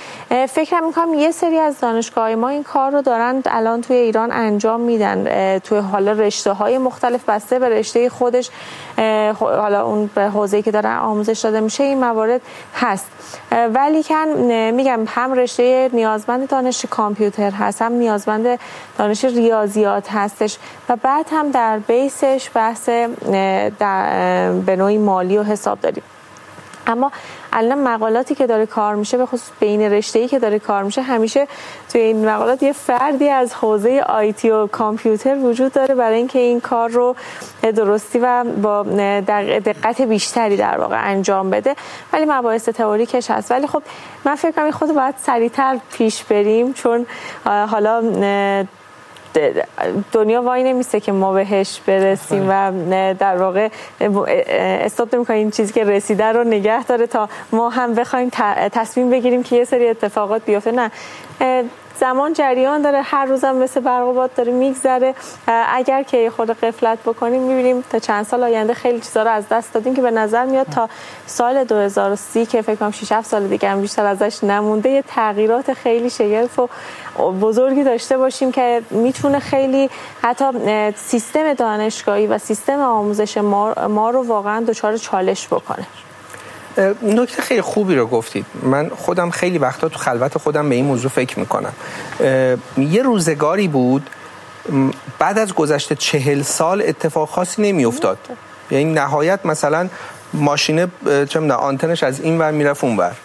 [0.48, 4.82] فکر می‌کنم یه سری از دانشگاه ما این کار رو دارن الان توی ایران انجام
[4.82, 5.60] میدن.
[5.60, 8.50] توی حالا رشته های مختلف بسته به رشته خودش.
[9.40, 12.42] حالا اون به حوزه‌ای که دارن آموزش داده میشه این موارد
[12.76, 13.06] هست.
[13.74, 14.28] ولی کن
[14.72, 18.60] میگم هم رشته نیازمند دانش کامپیوتر هست هم نیازمند
[18.98, 20.58] دانش ریاضیات هستش
[20.90, 22.90] و بعد هم در بیسش بحث
[23.80, 26.04] در به نوعی مالی و حساب داریم.
[26.88, 27.12] اما
[27.54, 31.02] الان مقالاتی که داره کار میشه به خصوص بین رشته ای که داره کار میشه
[31.02, 31.48] همیشه
[31.92, 36.60] توی این مقالات یه فردی از حوزه آیتی و کامپیوتر وجود داره برای اینکه این
[36.60, 37.16] کار رو
[37.62, 38.84] درستی و با
[39.66, 41.76] دقت بیشتری در واقع انجام بده.
[42.14, 43.52] ولی مباحث تئوریکش هست.
[43.52, 43.84] ولی خب
[44.26, 47.06] من فکر کنم خود باید سریعتر پیش بریم چون
[47.46, 48.02] حالا
[50.12, 52.72] دنیا وای نمیسته که ما بهش برسیم و
[53.14, 53.70] در واقع
[54.86, 58.30] استاپ نمی‌کنه این چیزی که رسیده رو نگه داره تا ما هم بخوایم
[58.72, 60.72] تصمیم بگیریم که یه سری اتفاقات بیفته.
[60.72, 60.92] نه.
[62.00, 65.16] زمان جریان داره هر روزم مثل برق داره میگذره.
[65.48, 69.74] اگر که خود قفلت بکنیم می‌بینیم تا چند سال آینده خیلی چیزا رو از دست
[69.74, 70.90] دادیم که به نظر میاد تا
[71.26, 75.74] سال 2030 که فکر کنم 6 7 سال دیگه هم بیشتر ازش نمونده یه تغییرات
[75.74, 76.68] خیلی شگرف و
[77.18, 79.90] بزرگی داشته باشیم که می‌تونه خیلی
[80.22, 80.46] حتی
[80.96, 85.86] سیستم دانشگاهی و سیستم آموزش ما رو واقعا دچار چالش بکنه.
[87.02, 88.46] نکته خیلی خوبی رو گفتید.
[88.64, 91.74] من خودم خیلی وقتا تو خلوت خودم به این موضوع فکر می‌کنم.
[92.78, 94.10] یه روزگاری بود
[95.20, 98.18] بعد از گذشته چهل سال اتفاق خاصی نمیافتاد.
[98.72, 99.90] یعنی نهایت مثلا
[100.34, 100.88] ماشینه
[101.30, 103.16] چه آنتنش از این ور می‌رفت اون ور.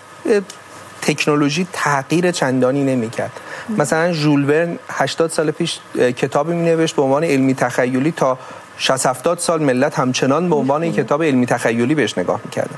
[1.03, 3.33] تکنولوژی تغییر چندانی نمی‌کرد.
[3.79, 8.39] مثلا ژول ورن 80 سال پیش کتابی می نوشت به عنوان علمی تخیلی تا
[8.79, 12.77] 60 70 سال ملت همچنان به عنوان این کتاب علمی تخیلی بهش نگاه می‌کردن.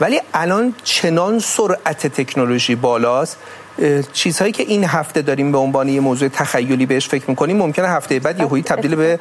[0.00, 3.36] ولی الان چنان سرعت تکنولوژی بالاست
[4.12, 8.18] چیزهایی که این هفته داریم به عنوان یه موضوع تخیلی بهش فکر می‌کنیم ممکنه هفته
[8.18, 9.18] بعد یهویی تبدیل به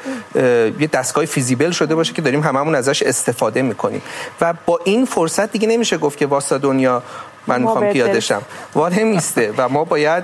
[0.79, 4.01] یه دستگاه فیزیبل شده باشه که داریم هممون ازش استفاده می‌کنیم.
[4.41, 7.03] و با این فرصت دیگه نمیشه گفت که واسه دنیا
[7.47, 8.41] من می‌خوام پیاده شم
[8.75, 10.23] واره میسته و ما باید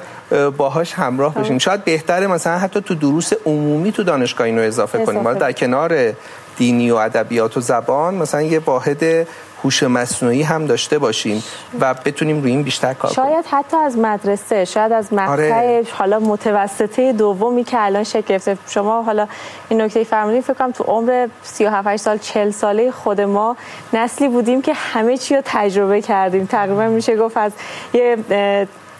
[0.57, 1.57] باهاش همراه بشیم.
[1.57, 5.19] شاید بهتره مثلا حتی تو دروس عمومی تو دانشگاه اینو اضافه, اضافه.
[5.19, 5.33] کنیم.
[5.33, 6.13] در کنار
[6.57, 9.27] دینی و ادبیات و زبان مثلا یه واحد
[9.65, 11.43] هوش مصنوعی هم داشته باشیم
[11.79, 13.29] و بتونیم روی این بیشتر کار کنیم.
[13.29, 15.87] شاید حتی از مدرسه شاید از مقطع آره.
[15.91, 19.27] حالا متوسطه دومی که الان شکل گرفته شما حالا
[19.69, 23.57] این نکته فرمودین فکر کنم تو عمر 37 سال 40 ساله خود ما
[23.93, 26.45] نسلی بودیم که همه چی رو تجربه کردیم.
[26.45, 27.51] تقریبا میشه گفت از
[27.93, 28.17] یه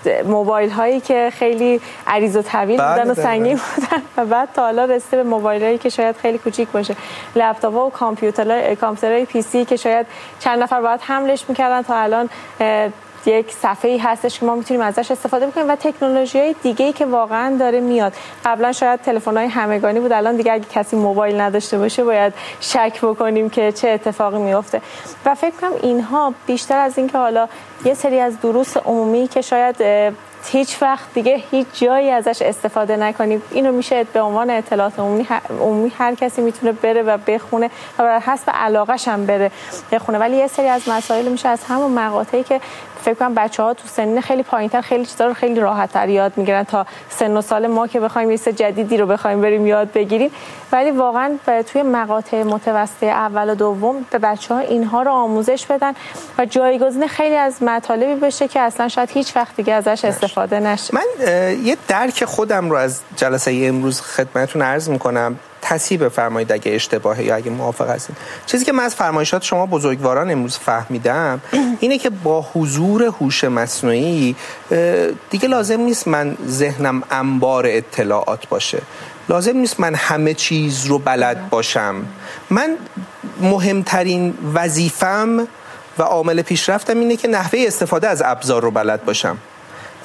[0.08, 4.04] موبایل هایی که خیلی عریض و طویل بله، بودن و سنگین بودن.
[4.18, 6.96] و بعد تا حالا رسیده به موبایل هایی که شاید خیلی کوچیک باشه.
[7.36, 10.06] لپتاپ و کامپیوترهای کامپیوترهای پی سی که شاید
[10.40, 11.82] چند نفر باید حملش می‌کردن.
[11.82, 12.30] تا الان
[13.26, 16.94] یک صفحه ای هستش که ما می‌تونیم ازش استفاده بکنیم و تکنولوژی های دیگه ای
[16.94, 18.14] که واقعا داره میاد.
[18.46, 23.00] قبلا شاید تلفن های همگانی بود الان دیگه اگه کسی موبایل نداشته باشه باید شک
[23.02, 24.82] بکنیم که چه اتفاقی میفته
[25.26, 27.48] و فکر کنم اینها بیشتر از اینکه حالا
[27.86, 29.76] یه سری از دروس عمومی که شاید
[30.52, 33.42] هیچ وقت دیگه هیچ جایی ازش استفاده نکنیم.
[33.52, 37.70] اینو میشه به عنوان اطلاعات عمومی, عمومی هر کسی می‌تونه بره و بخونه
[38.00, 39.52] و بر حسب علاقش هم بره
[39.92, 40.18] بخونه.
[40.18, 42.62] ولی یه سری از مسائل میشه از همون مقاطعی که
[43.06, 46.32] فکر کنم بچه ها تو سن خیلی پایینتر خیلی چیزا رو خیلی راحت تر یاد
[46.36, 50.32] می‌گیرن تا سن و سال ما که بخوایم یه جدیدی رو بخوایم بریم یاد بگیریم.
[50.72, 51.38] ولی واقعا
[51.68, 55.94] توی مقاطع متوسط اول و دوم به بچه ها اینها رو آموزش بدن
[56.38, 60.96] و جایگزین خیلی از مطالبی بشه که اصلا شاید هیچ وقت دیگه ازش استفاده نشه.
[60.96, 61.06] من
[61.64, 65.40] یه درک خودم رو از جلسه امروز خدمتتون عرض می‌کنم.
[65.66, 68.16] تصحیح بفرمایید اگه اشتباهه یا اگه موافق هستید.
[68.46, 71.42] چیزی که من از فرمایشات شما بزرگواران امروز فهمیدم
[71.82, 74.36] اینه که با حضور هوش مصنوعی
[75.30, 78.82] دیگه لازم نیست من ذهنم انبار اطلاعات باشه.
[79.30, 81.96] لازم نیست من همه چیز رو بلد باشم.
[82.50, 82.78] من
[83.42, 85.48] مهمترین وظیفم
[85.98, 89.38] و عامل پیشرفتم اینه که نحوه استفاده از ابزار رو بلد باشم.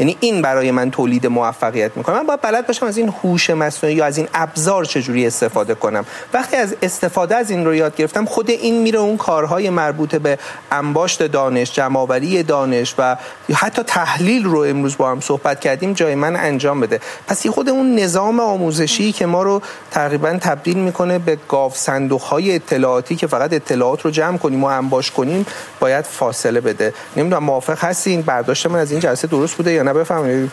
[0.01, 2.17] یعنی این برای من تولید موفقیت می‌کنه.
[2.17, 6.05] من باید بلد باشم از این هوش مصنوعی یا از این ابزار چجوری استفاده کنم.
[6.33, 10.39] وقتی از استفاده از این رو یاد گرفتم خود این میره اون کارهای مربوط به
[10.73, 13.17] انباشت دانش جمعآوری دانش و
[13.55, 17.01] حتی تحلیل رو امروز با هم صحبت کردیم جای من انجام بده.
[17.27, 22.55] پس خود اون نظام آموزشی که ما رو تقریبا تبدیل می‌کنه به گاو صندوق های
[22.55, 25.47] اطلاعاتی که فقط اطلاعات رو جمع کنیم و انباش کنیم
[25.81, 26.95] باید فاصله بده.
[27.17, 30.51] نمی‌دونم موافق هستین؟ برداشت من از این جلسه درست بوده یا نه؟ بفهمید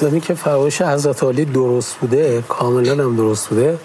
[0.00, 3.78] زمین که فرمایش حضرت علی درست بوده کاملا هم درست بوده.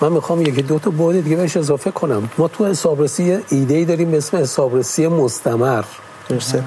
[0.00, 2.30] من می‌خوام یکی دو تا بعد دیگه بهش اضافه کنم.
[2.38, 5.84] ما تو حسابرسی ایده ای داریم اسم حسابرسی مستمر.
[6.28, 6.62] درسته.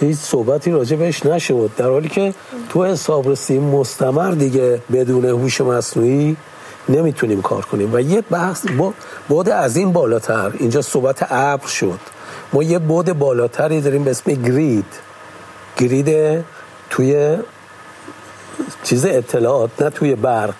[0.00, 2.34] هیچ صحبتی راجع بهش نشد در حالی که
[2.68, 6.36] تو حسابرسی مستمر دیگه بدون هوش مصنوعی
[6.88, 7.94] نمی‌تونیم کار کنیم.
[7.94, 8.66] و یه بحث
[9.28, 10.52] بود از این بالاتر.
[10.58, 11.98] اینجا صحبت ابر شد.
[12.52, 14.84] ما یه بود بالاتری داریم به اسم گرید.
[15.76, 16.08] گرید
[16.92, 17.38] توی
[18.84, 20.54] چیز اطلاعات نه توی برق.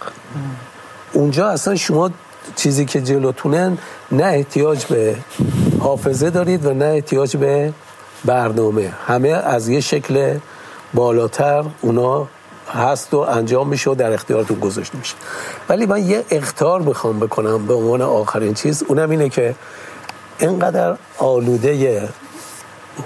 [1.13, 2.11] اونجا اصلا شما
[2.57, 3.79] چیزی که جلوتونه
[4.13, 5.17] نه احتیاج به
[5.81, 7.73] حافظه دارید و نه احتیاج به
[8.25, 8.93] برنامه.
[9.07, 10.39] همه از یه شکل
[10.95, 12.29] بالاتر اونا
[12.75, 15.15] هست و انجام میشه و در اختیارتون گذاشته میشه.
[15.69, 18.83] ولی من یه اختار می‌خوام بکنم به عنوان آخرین چیز.
[18.89, 19.55] اونم اینه که
[20.39, 22.11] اینقدر آلوده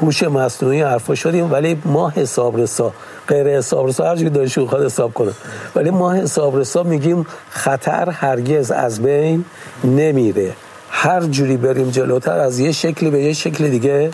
[0.01, 2.93] هوش مصنوعی حرفا شدیم ولی ما حساب رسا
[3.28, 5.32] غیر حساب رسا هر داشت خواهد حساب کنه.
[5.74, 9.45] ولی ما حساب رسا میگیم خطر هرگز از بین
[9.84, 10.53] نمیره.
[10.91, 14.11] هر جوری بریم جلوتر از یه شکلی به یه شکل دیگه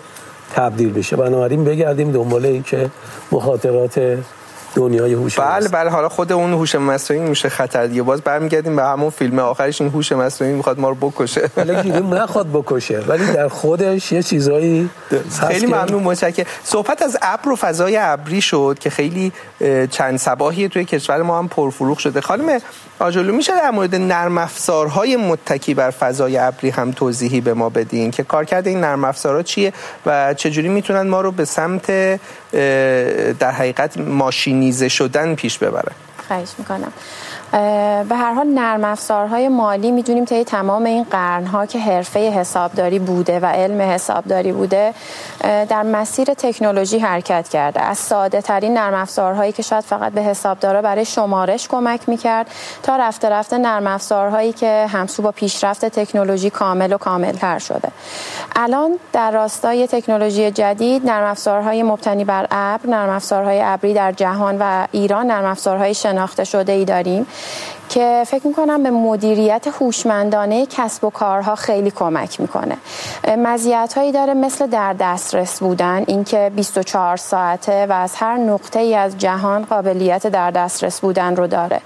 [0.54, 1.16] تبدیل بشه.
[1.16, 2.90] بنابراین بگردیم دنبال این که
[3.32, 4.18] مخاطرات
[4.74, 8.02] دنیای هوش بله بله حالا خود اون هوش مصنوعی میشه خطر دیگه.
[8.02, 11.50] باز برمیگردیم به همون فیلم آخرش این هوش مصنوعی می‌خواد ما رو بکشه.
[11.56, 14.90] ولی نخواد بکشه ولی در خودش یه چیزایی
[15.48, 16.46] خیلی ممنون متشکرم.
[16.64, 19.32] صحبت از ابر و فضای ابری شد که خیلی
[19.90, 22.20] چند سباهی توی کشور ما هم پرفروغ شده.
[22.20, 22.58] خانم
[22.98, 28.10] آجلو میشه در مورد نرم افزارهای متکی بر فضای ابری هم توضیحی به ما بدین؟
[28.10, 29.72] که کارکرد این نرم افزارها چیه
[30.06, 31.86] و چجوری می‌تونن ما رو به سمت
[33.38, 33.98] در حقیقت
[34.62, 35.92] ماشینیزه شدن پیش ببره.
[36.28, 36.92] خواهش می‌کنم.
[37.52, 43.40] به هر حال نرم افزارهای مالی می‌دونیم طی تمام این قرنها که حرفه حسابداری بوده
[43.40, 44.94] و علم حسابداری بوده
[45.42, 47.80] در مسیر تکنولوژی حرکت کرده.
[47.80, 52.50] از ساده ترین نرم افزارهایی که شاید فقط به حسابدارا برای شمارش کمک می‌کرد
[52.82, 57.88] تا رفته رفته نرم افزارهایی که همسو با پیشرفت تکنولوژی کامل و کاملتر شده.
[58.56, 64.56] الان در راستای تکنولوژی جدید نرم افزارهای مبتنی بر ابر نرم افزارهای ابری در جهان
[64.60, 67.26] و ایران نرم افزارهای شناخته شده ای داریم.
[67.88, 72.76] که فکر می‌کنم به مدیریت هوشمندانه کسب و کارها خیلی کمک می‌کنه.
[73.38, 78.94] مزیت هایی داره مثل در دسترس بودن اینکه 24 ساعته و از هر نقطه ای
[78.94, 81.80] از جهان قابلیت در دسترس بودن رو داره.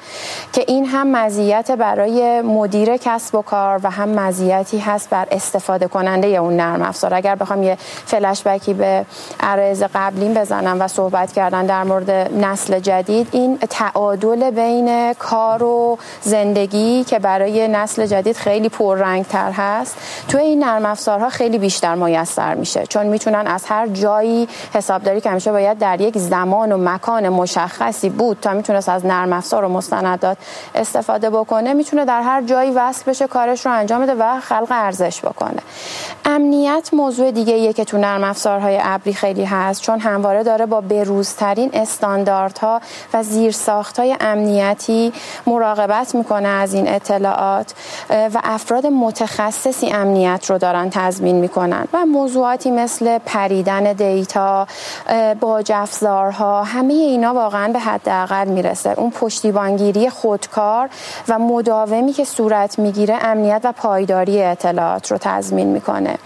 [0.52, 5.88] که این هم مزیت برای مدیر کسب و کار و هم مزیتی هست بر استفاده
[5.88, 7.14] کننده اون نرم افزار.
[7.14, 9.06] اگر بخوام یه فلش بکی به
[9.40, 12.10] عرض قبلیم بزنم و صحبت کردن در مورد
[12.44, 18.70] نسل جدید این تعادل بین کار و زندگی که برای نسل جدید خیلی
[19.28, 19.96] تر هست
[20.28, 22.86] توی این نرم افزارها خیلی بیشتر میسر میشه.
[22.86, 28.08] چون می‌تونن از هر جایی حسابداری که همیشه باید در یک زمان و مکان مشخصی
[28.08, 30.36] بود تا می‌تونست از نرم افزار و مستندات
[30.74, 35.20] استفاده بکنه می‌تونه در هر جایی وصل بشه کارش رو انجام بده و خلق ارزش
[35.20, 35.60] بکنه.
[36.24, 40.80] امنیت موضوع دیگه ایه که تو نرم افزارهای ابری خیلی هست چون همواره داره با
[40.80, 42.80] بروزترین استانداردها
[43.14, 45.12] و زیرساختهای امنیتی
[45.46, 47.74] مراقبت می‌کنه از این اطلاعات
[48.10, 54.66] و افراد متخصصی امنیت رو دارن تضمین می‌کنن و موضوعاتی مثل پریدن دیتا
[55.40, 58.94] با افزارها همه اینا واقعا به حداقل می‌رسه.
[58.96, 60.88] اون پشتیبانگیری خودکار
[61.28, 66.18] و مداومی که صورت می‌گیره امنیت و پایداری اطلاعات رو تضمین می‌کنه.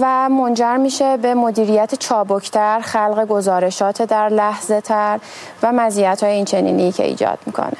[0.00, 5.18] و منجر میشه به مدیریت چابکتر خلق گزارشات در لحظه تر
[5.62, 7.72] و مزیت های این چنینی که ایجاد می‌کنه.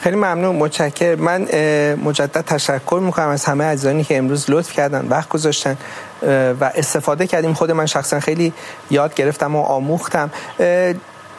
[0.00, 1.42] خیلی ممنون متشکر من
[1.94, 5.76] مجدد تشکر می‌کنم از همه عزیزانی که امروز لطف کردن وقت گذاشتن
[6.60, 7.54] و استفاده کردیم.
[7.54, 8.52] خود من شخصا خیلی
[8.90, 10.30] یاد گرفتم و آموختم.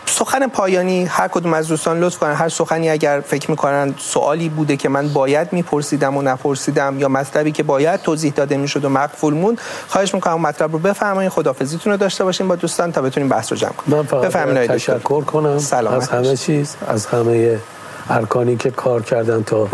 [0.10, 2.34] سخن پایانی هر کدوم از دوستان لطف کنن.
[2.34, 7.52] هر سخنی اگر فکر می‌کنن سوالی بوده که من باید میپرسیدم و نپرسیدم یا مطلبی
[7.52, 11.98] که باید توضیح داده می‌شد و مقفول موند خواهش می‌کنم مطلب رو بفرمایید خدافظیتون رو
[11.98, 14.08] داشته باشیم با دوستان تا بتونیم بحث رو جمع کنیم.
[14.46, 15.60] من تشکر کنم.
[15.60, 17.60] سلام از همه چیز از همه
[18.10, 19.70] ارکانی که کار کردن تا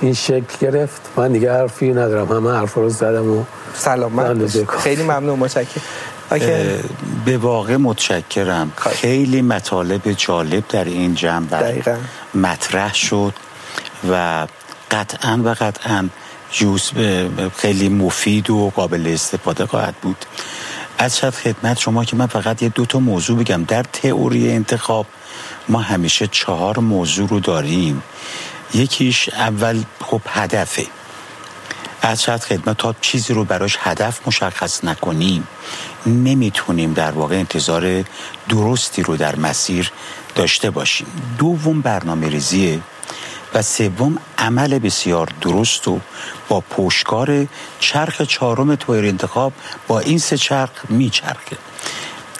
[0.00, 1.00] این شکل گرفت.
[1.16, 2.28] من دیگه حرفی ندارم.
[2.28, 5.38] همه حرف رو زدم و سلام خیلی ممنون.
[5.38, 5.82] متشکرم.
[7.24, 8.72] به واقع متشکرم.
[8.76, 11.82] خیلی مطالب جالب در این جنبه.
[12.34, 13.34] مطرح شد
[14.10, 14.46] و
[14.90, 16.08] قطعا و قطعا
[16.50, 16.90] جوز
[17.56, 20.16] خیلی مفید و قابل استفاده خواهد بود.
[20.98, 23.64] از شد خدمت شما که من فقط یه دو تا موضوع بگم.
[23.64, 25.06] در تئوری انتخاب
[25.68, 28.02] ما همیشه چهار موضوع رو داریم.
[28.74, 30.86] یکیش اول خب هدفه.
[32.02, 35.48] از شاید خدمت تا چیزی رو براش هدف مشخص نکنیم.
[36.06, 38.04] نمی‌تونیم در واقع انتظار
[38.48, 39.90] درستی رو در مسیر
[40.34, 41.06] داشته باشیم.
[41.38, 42.80] دوم برنامه ریزیه
[43.54, 46.00] و سوم عمل بسیار درست و
[46.48, 47.46] با پشتکار
[47.80, 49.52] چرخ چهارم تویر انتخاب
[49.88, 51.56] با این سه چرخ میچرخه.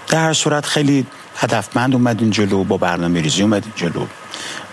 [0.08, 1.06] در هر صورت خیلی
[1.36, 4.06] هدفمند اومدین جلو با برنامه ریزی اومدین جلو.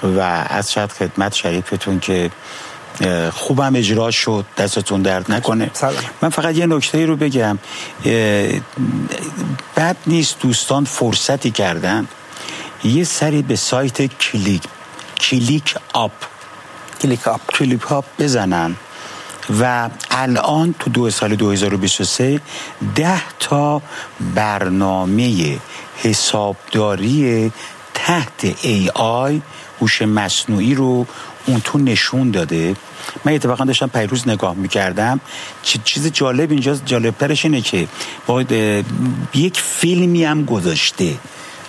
[0.03, 0.19] و
[0.49, 2.31] از شاید خدمت شریفتون که
[3.31, 5.71] خوبم اجرا شد دستتون درد نکنه.
[6.21, 7.57] من فقط یه نکته رو بگم.
[9.77, 12.07] بد نیست دوستان فرصتی کردن.
[12.83, 14.63] یه سری به سایت کلیک
[15.19, 16.11] ClickUp.
[17.01, 17.41] ClickUp.
[17.53, 18.75] ClickUp بزنن.
[19.59, 22.41] و الان تو دو سال 2023
[22.95, 23.81] ده تا
[24.35, 25.57] برنامه
[26.03, 27.51] حسابداری
[27.93, 29.41] تحت AI
[29.81, 31.05] هوش مصنوعی رو
[31.49, 32.75] اون تو نشون داده.
[33.25, 35.19] من اتفاقا داشتم پریروز نگاه می‌کردم.
[35.63, 37.87] چیز جالب اینجا جالبترش اینه که
[38.27, 38.41] با
[39.33, 41.13] یک فیلمی هم گذاشته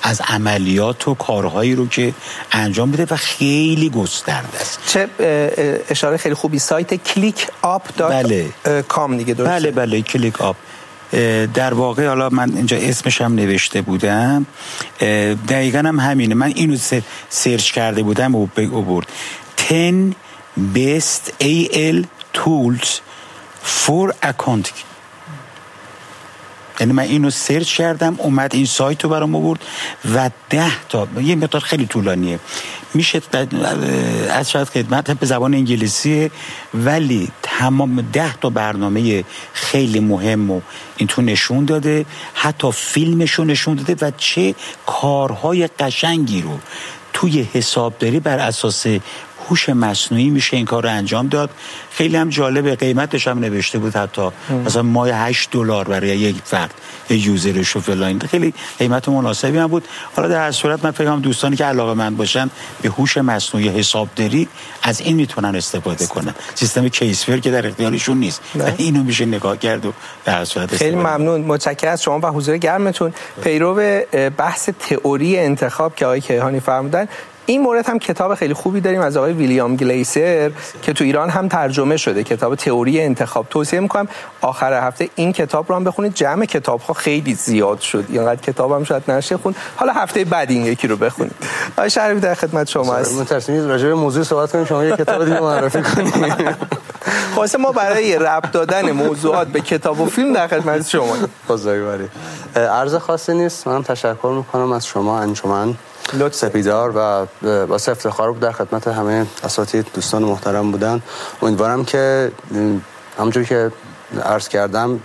[0.02, 2.14] از عملیات و کارهایی رو که
[2.52, 4.80] انجام میده و خیلی گسترده است.
[4.86, 5.08] چه
[5.90, 6.58] اشاره خیلی خوبی.
[6.58, 8.48] سایت ClickUp بله.
[8.88, 10.56] کام دیگه درسته؟ بله بله ClickUp
[11.54, 14.46] در واقع حالا من اینجا اسمش هم نوشته بودم.
[15.48, 16.34] دقیقا هم همینه.
[16.34, 16.76] من اینو
[17.28, 19.06] سرچ کرده بودم و برد.
[19.70, 20.16] 10
[20.74, 21.98] best AI
[22.32, 23.00] tools
[23.62, 24.84] for accounting
[26.80, 29.60] یعنی من اینو سرچ کردم اومد این سایت رو برام آورد
[30.14, 32.38] و ده تا یه مقدار خیلی طولانیه.
[32.94, 33.22] میشه
[34.30, 36.30] از شاید خدمت به زبان انگلیسی
[36.74, 40.60] ولی تمام ده تا برنامه خیلی مهم و
[40.96, 44.54] این تو نشون داده حتی فیلمش رو نشون داده و چه
[44.86, 46.58] کارهای قشنگی رو
[47.12, 48.86] توی حسابداری بر اساس
[49.50, 51.50] هوش مصنوعی میشه این کار رو انجام داد.
[51.90, 54.28] خیلی هم جالبه قیمتش هم نوشته بود حتی.
[54.64, 56.74] مثلا ماه 8 دلار برای یک فرد
[57.10, 58.18] یه یوزرش و فلان.
[58.18, 59.88] خیلی قیمت مناسبی هم بود.
[60.16, 62.50] حالا در هر صورت من فکر دوستانی که علاقه من باشن
[62.82, 64.48] به هوش مصنوعی حسابداری
[64.82, 66.34] از این می‌تونن استفاده کنن.
[66.54, 68.40] سیستم کیسفر که در اختیارشون نیست.
[68.58, 69.92] و اینو میشه نگاه کرد و
[70.24, 71.40] در هر صورت خیلی ممنون.
[71.40, 73.12] متشکرم از شما و حضور گرمتون.
[73.42, 73.74] پیرو
[74.36, 77.08] بحث تئوری انتخاب که آقای کیهانی فرمودن.
[77.46, 80.50] این مورد هم کتاب خیلی خوبی داریم از آقای ویلیام گلیسر
[80.82, 82.24] که تو ایران هم ترجمه شده.
[82.24, 83.46] کتاب تئوری انتخاب.
[83.50, 84.08] توصیه می‌کنم
[84.40, 86.14] آخر هفته این کتاب رو هم بخونید.
[86.14, 88.04] جمع کتاب ها خیلی زیاد شد.
[88.08, 89.54] اینقدر کتاب هم شاید نشه خون.
[89.76, 91.34] حالا هفته بعد این یکی رو بخونید.
[91.76, 93.20] آقای شریف در خدمت شما هست.
[93.20, 96.14] مترسیم راجع به موضوع صحبت کنیم شما یه کتاب دیگه معرفی کنید.
[97.34, 101.16] خلاص ما برای ربط دادن موضوعات به کتاب و فیلم در خدمت شما.
[101.48, 102.08] بزرگواری.
[102.56, 103.66] عرض خاصی نیست.
[103.66, 105.74] من تشکر می‌کنم از شما انجمن.
[106.32, 107.26] سپیدار و
[107.66, 111.02] با افتخار در خدمت همه اساتید دوستان محترم بودن.
[111.42, 112.32] امیدوارم که
[113.18, 113.72] همونجور که
[114.24, 115.00] عرض کردم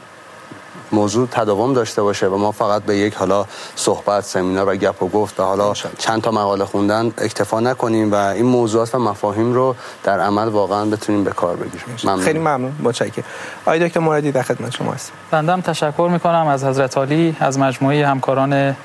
[0.91, 5.07] موضوع تداوم داشته باشه و ما فقط به یک حالا صحبت سمینار و گپ و
[5.07, 9.75] گفت و حالا چند تا مقاله خوندن اکتفا نکنیم و این موضوعات و مفاهیم رو
[10.03, 11.97] در عمل واقعا بتونیم به کار بگیریم.
[12.03, 12.23] ممنون.
[12.25, 12.75] خیلی ممنون.
[12.83, 13.25] متشکرم.
[13.65, 15.13] آقای دکتر مرادی در خدمت شما هستم.
[15.31, 18.75] بنده تشکر می‌کنم از حضرت علی از مجموعه همکاران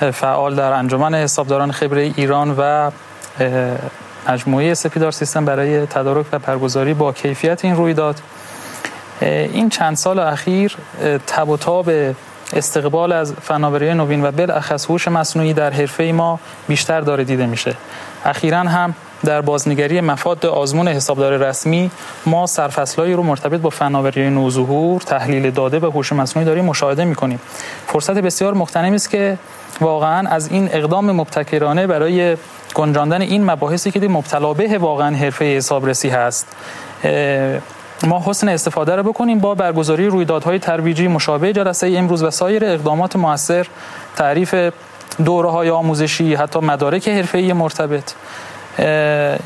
[0.00, 2.90] فعال در انجمن حسابداران خبره ایران و
[4.28, 8.20] مجموعه سپیدار سیستم برای تدارک و برگزاری با کیفیت این رویداد
[9.20, 10.76] این چند سال اخیر
[11.26, 11.90] تب و تاب
[12.52, 17.74] استقبال از فناوری نوین و بالاخص هوش مصنوعی در حرفه ما بیشتر داره دیده میشه.
[18.24, 18.94] اخیرا هم
[19.24, 21.90] در بازنگری مفاد آزمون حسابدار رسمی
[22.26, 27.40] ما سرفصلایی رو مرتبط با فناوری نوظهور تحلیل داده به هوش مصنوعی داریم مشاهده می‌کنیم.
[27.86, 29.38] فرصت بسیار مختنمی است که
[29.80, 32.36] واقعا از این اقدام مبتکرانه برای
[32.74, 36.46] گنجاندن این مباحثی که مبتلا به واقعا حرفه حسابرسی هست.
[38.06, 43.16] ما حسن استفاده رو بکنیم با برگزاری رویدادهای ترویجی مشابه جلسه امروز و سایر اقدامات
[43.16, 43.66] موثر
[44.16, 44.54] تعریف
[45.24, 48.12] دوره های آموزشی حتی مدارک حرفه‌ای مرتبط.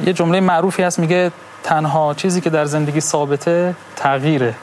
[0.06, 1.30] یه جمله معروفی هست میگه
[1.62, 4.54] تنها چیزی که در زندگی ثابته تغییره.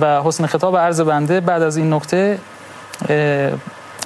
[0.00, 2.38] و حسن خطاب عرض بنده بعد از این نکته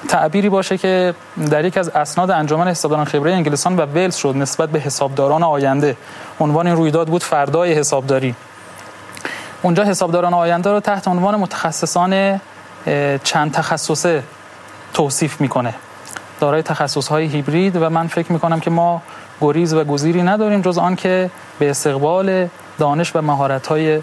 [0.08, 1.14] تعبیری باشه که
[1.50, 5.96] در یک از اسناد انجمن حسابداران خبره انگلستان و ولز شد نسبت به حسابداران آینده.
[6.40, 8.34] عنوان این رویداد بود فردای حسابداری.
[9.62, 12.40] اونجا حسابداران آینده رو تحت عنوان متخصصان
[13.24, 14.22] چند تخصصه
[14.94, 15.74] توصیف می‌کنه.
[16.40, 19.02] دارای تخصص های هیبرید و من فکر می‌کنم که ما
[19.40, 24.00] گریز و گزیری نداریم جز آن که به استقبال دانش و مهارت های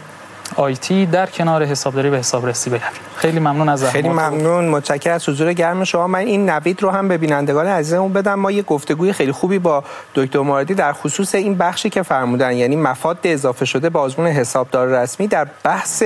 [0.56, 4.68] آیتی در کنار حسابداری و حسابرسی برویم خیلی ممنون از خیلی ممنون.
[4.68, 6.08] متشکرم از حضور گرم شما.
[6.08, 8.34] من این نوید رو هم به بینندگان عزیزمون بدم.
[8.34, 9.84] ما یه گفتگوی خیلی خوبی با
[10.16, 14.88] دکتر مرادی در خصوص این بخشی که فرمودن یعنی مفاد اضافه شده به آزمون حسابدار
[14.88, 16.04] رسمی در بحث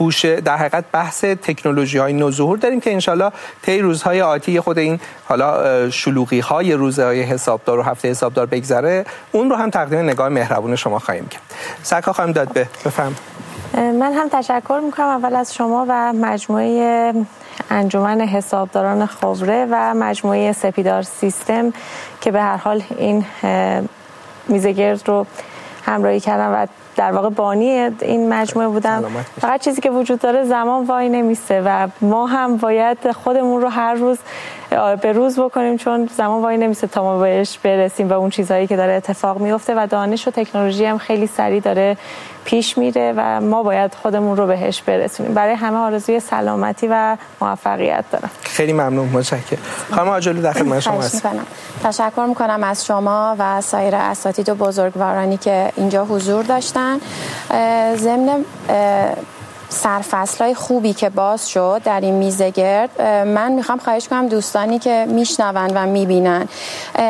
[0.00, 3.30] هوش در حقیقت بحث تکنولوژی های نوظهور داریم که انشالله
[3.62, 9.04] طی روزهای آتی خود این حالا شلوغی های روزهای حسابدار و هفته حسابدار بگذره.
[9.32, 11.42] اون رو هم تقدیم نگاه مهربون شما خواهیم کرد.
[11.82, 13.16] سرکا خواهیم داد به بفهم
[13.74, 17.14] من هم تشکر می‌کنم اول از شما و مجموعه
[17.70, 21.72] انجمن حسابداران خبره و مجموعه سپیدار سیستم
[22.20, 23.24] که به هر حال این
[24.48, 25.26] میزگرد رو
[25.84, 26.66] همراهی کردم و
[26.96, 29.04] در واقع بانی این مجموعه بودم
[29.40, 33.94] فقط چیزی که وجود داره زمان وای نمیسته و ما هم باید خودمون رو هر
[33.94, 34.18] روز
[35.02, 38.76] به روز بکنیم چون زمان وای نمیسته تا ما بهش برسیم و اون چیزهایی که
[38.76, 41.96] داره اتفاق میفته و دانش و تکنولوژی هم خیلی سریع داره
[42.44, 45.34] پیش میره و ما باید خودمون رو بهش برسونیم.
[45.34, 48.30] برای همه آرزوی سلامتی و موفقیت دارم.
[48.42, 49.58] خیلی ممنون متشکرم.
[49.90, 51.46] خانم آجلو در خدمت شما هستم
[51.84, 56.98] تشکر می‌کنم از شما و سایر اساتید و بزرگوارانی که اینجا حضور داشتن.
[57.96, 58.44] ضمن
[59.72, 65.06] سرفصل خوبی که باز شد در این میزه گرد من می‌خوام خواهش کنم دوستانی که
[65.08, 66.48] میشنون و می‌بینن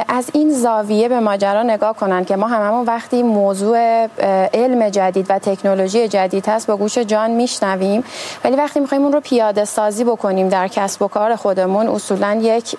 [0.08, 4.06] از این زاویه به ماجرا نگاه کنن که ما هممون وقتی موضوع
[4.54, 8.04] علم جدید و تکنولوژی جدید هست با گوش جان میشنویم.
[8.44, 12.76] ولی وقتی می‌خوایم اون رو پیاده سازی بکنیم در کسب و کار خودمون اصولا یک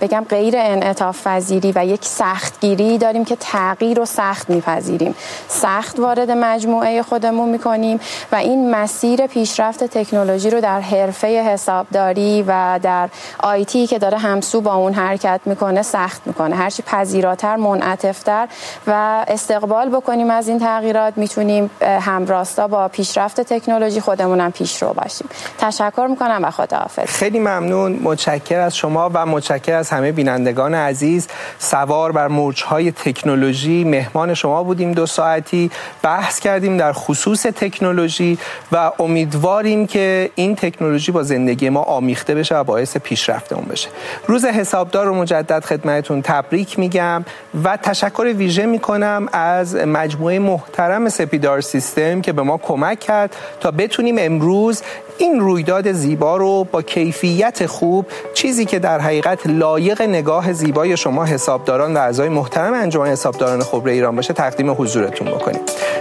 [0.00, 5.14] بگم غیر انعطاف پذیری و یک سختگیری داریم که تغییر رو سخت میپذیریم.
[5.48, 8.00] سخت وارد مجموعه خودمون می‌کنیم
[8.32, 14.60] و این مسیر پیشرفت تکنولوژی رو در حرفه حسابداری و در آیتی که داره همسو
[14.60, 16.56] با اون حرکت می‌کنه سخت می‌کنه.
[16.56, 18.48] هرچی پذیراتر منعطفتر
[18.86, 25.28] و استقبال بکنیم از این تغییرات می‌تونیم همراستا با پیشرفت تکنولوژی خودمونم پیش رو باشیم.
[25.58, 27.06] تشکر می‌کنم و خداحافظ.
[27.06, 28.00] خیلی ممنون.
[28.02, 31.28] متشکر از شما و متشکر از همه بینندگان عزیز.
[31.58, 35.70] سوار بر موجهای تکنولوژی مهمان شما بودیم دو ساعتی.
[36.02, 38.38] بحث کردیم در خصوص تکنولوژی
[38.72, 43.88] و امیدواریم که این تکنولوژی با زندگی ما آمیخته بشه و باعث پیشرفت اون بشه.
[44.26, 47.24] روز حسابدار رو مجدد خدمتتون تبریک میگم
[47.64, 53.70] و تشکر ویژه می‌کنم از مجموعه محترم سپیدار سیستم که به ما کمک کرد تا
[53.70, 54.82] بتونیم امروز
[55.18, 61.24] این رویداد زیبا رو با کیفیت خوب چیزی که در حقیقت لایق نگاه زیبای شما
[61.24, 65.60] حسابداران و اعضای محترم انجمن حسابداران خبره ایران باشه تقدیم حضورتون بکنیم.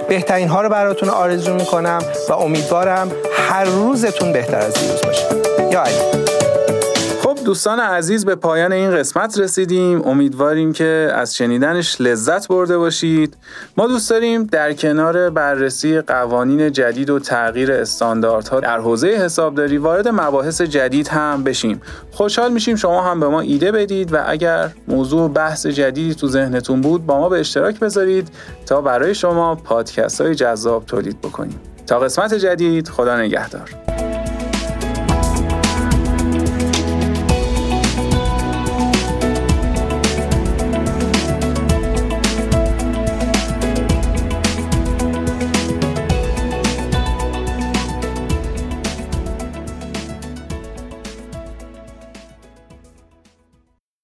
[0.09, 2.33] بهترین ها رو براتون آرزو می‌کنم و
[2.71, 5.25] امیدوارم هر روزتون بهتر از دیروز باشه.
[5.71, 6.21] یا علی.
[7.45, 10.01] دوستان عزیز به پایان این قسمت رسیدیم.
[10.07, 13.37] امیدواریم که از شنیدنش لذت برده باشید.
[13.77, 20.07] ما دوست داریم در کنار بررسی قوانین جدید و تغییر استانداردها در حوزه حسابداری وارد
[20.07, 21.81] مباحث جدید هم بشیم.
[22.11, 26.81] خوشحال میشیم شما هم به ما ایده بدید و اگر موضوع بحث جدیدی تو ذهنتون
[26.81, 28.29] بود با ما به اشتراک بذارید
[28.65, 31.70] تا برای شما پادکست های جذاب تولید بکنیم.
[31.87, 33.69] تا قسمت جدید خدا نگهدار.